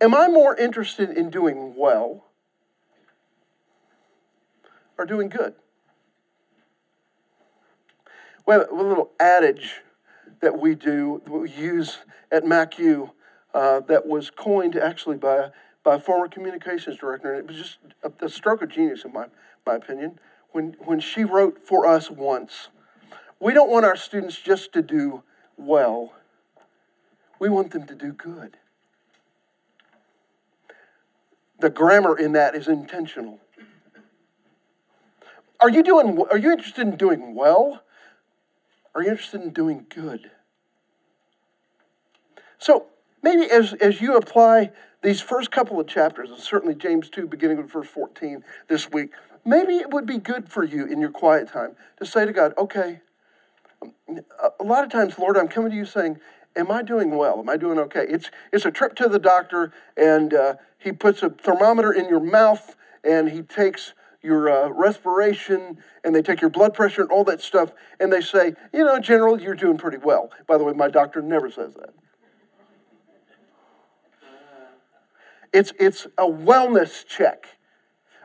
Am 0.00 0.14
I 0.14 0.28
more 0.28 0.56
interested 0.56 1.10
in 1.10 1.28
doing 1.28 1.74
well 1.76 2.24
or 4.96 5.04
doing 5.04 5.28
good? 5.28 5.54
We 8.46 8.54
have 8.54 8.70
a 8.70 8.74
little 8.74 9.10
adage 9.20 9.82
that 10.40 10.58
we 10.58 10.74
do, 10.74 11.20
that 11.24 11.30
we 11.30 11.50
use 11.50 11.98
at 12.32 12.44
MacU, 12.44 13.10
uh, 13.52 13.80
that 13.80 14.06
was 14.06 14.30
coined 14.30 14.76
actually 14.76 15.16
by 15.16 15.50
by 15.82 15.94
a 15.94 15.98
former 15.98 16.28
communications 16.28 16.98
director, 16.98 17.32
and 17.32 17.40
it 17.40 17.46
was 17.46 17.56
just 17.56 17.78
a, 18.02 18.24
a 18.24 18.28
stroke 18.28 18.62
of 18.62 18.68
genius, 18.68 19.04
in 19.04 19.12
my, 19.12 19.26
my 19.66 19.76
opinion, 19.76 20.18
when, 20.52 20.76
when 20.84 21.00
she 21.00 21.24
wrote 21.24 21.58
for 21.58 21.86
us 21.86 22.10
once. 22.10 22.68
We 23.38 23.54
don't 23.54 23.70
want 23.70 23.86
our 23.86 23.96
students 23.96 24.38
just 24.38 24.72
to 24.74 24.82
do 24.82 25.22
well, 25.56 26.14
we 27.38 27.48
want 27.48 27.70
them 27.70 27.86
to 27.86 27.94
do 27.94 28.12
good. 28.12 28.58
The 31.58 31.70
grammar 31.70 32.18
in 32.18 32.32
that 32.32 32.54
is 32.54 32.68
intentional. 32.68 33.40
Are 35.60 35.68
you 35.68 35.82
doing 35.82 36.18
are 36.30 36.38
you 36.38 36.50
interested 36.50 36.86
in 36.86 36.96
doing 36.96 37.34
well? 37.34 37.82
Are 38.94 39.02
you 39.02 39.10
interested 39.10 39.42
in 39.42 39.50
doing 39.50 39.84
good? 39.88 40.30
So 42.58 42.86
maybe 43.22 43.50
as, 43.50 43.74
as 43.74 44.00
you 44.00 44.16
apply 44.16 44.70
these 45.02 45.20
first 45.20 45.50
couple 45.50 45.80
of 45.80 45.86
chapters, 45.86 46.30
and 46.30 46.38
certainly 46.38 46.74
James 46.74 47.08
2, 47.08 47.26
beginning 47.26 47.56
with 47.56 47.70
verse 47.70 47.88
14 47.88 48.44
this 48.68 48.90
week, 48.90 49.10
maybe 49.44 49.76
it 49.76 49.90
would 49.90 50.06
be 50.06 50.18
good 50.18 50.48
for 50.48 50.64
you 50.64 50.84
in 50.84 51.00
your 51.00 51.10
quiet 51.10 51.48
time 51.48 51.74
to 51.98 52.06
say 52.06 52.26
to 52.26 52.32
God, 52.32 52.52
okay, 52.58 53.00
a 54.58 54.64
lot 54.64 54.84
of 54.84 54.90
times, 54.90 55.18
Lord, 55.18 55.36
I'm 55.36 55.48
coming 55.48 55.70
to 55.70 55.76
you 55.76 55.84
saying, 55.84 56.18
Am 56.56 56.70
I 56.70 56.82
doing 56.82 57.16
well? 57.16 57.38
Am 57.38 57.48
I 57.48 57.56
doing 57.56 57.78
okay? 57.78 58.04
It's, 58.08 58.28
it's 58.52 58.64
a 58.64 58.72
trip 58.72 58.96
to 58.96 59.08
the 59.08 59.20
doctor, 59.20 59.72
and 59.96 60.34
uh, 60.34 60.54
he 60.78 60.90
puts 60.90 61.22
a 61.22 61.30
thermometer 61.30 61.92
in 61.92 62.08
your 62.08 62.18
mouth, 62.18 62.74
and 63.04 63.30
he 63.30 63.42
takes 63.42 63.94
your 64.20 64.50
uh, 64.50 64.68
respiration, 64.68 65.78
and 66.02 66.14
they 66.14 66.22
take 66.22 66.40
your 66.40 66.50
blood 66.50 66.74
pressure 66.74 67.02
and 67.02 67.10
all 67.10 67.22
that 67.24 67.40
stuff, 67.40 67.72
and 68.00 68.12
they 68.12 68.20
say, 68.20 68.54
You 68.72 68.84
know, 68.84 68.98
General, 68.98 69.40
you're 69.40 69.54
doing 69.54 69.78
pretty 69.78 69.98
well. 69.98 70.30
By 70.48 70.58
the 70.58 70.64
way, 70.64 70.72
my 70.72 70.88
doctor 70.88 71.22
never 71.22 71.50
says 71.50 71.74
that. 71.74 71.94
It's, 75.52 75.72
it's 75.78 76.06
a 76.16 76.24
wellness 76.24 77.06
check. 77.06 77.58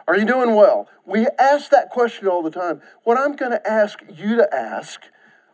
Are 0.07 0.17
you 0.17 0.25
doing 0.25 0.55
well? 0.55 0.87
We 1.05 1.27
ask 1.39 1.71
that 1.71 1.89
question 1.89 2.27
all 2.27 2.43
the 2.43 2.51
time. 2.51 2.81
What 3.03 3.17
I'm 3.17 3.35
going 3.35 3.51
to 3.51 3.67
ask 3.67 3.99
you 4.07 4.35
to 4.35 4.53
ask 4.53 5.01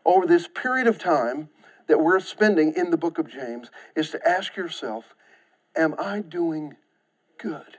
over 0.06 0.26
this 0.26 0.48
period 0.48 0.88
of 0.88 0.98
time 0.98 1.50
that 1.88 2.00
we're 2.00 2.20
spending 2.20 2.74
in 2.76 2.90
the 2.90 2.98
book 2.98 3.18
of 3.18 3.30
James 3.30 3.70
is 3.96 4.10
to 4.12 4.28
ask 4.28 4.56
yourself, 4.56 5.16
Am 5.76 5.96
I 5.98 6.20
doing 6.20 6.76
good? 7.38 7.78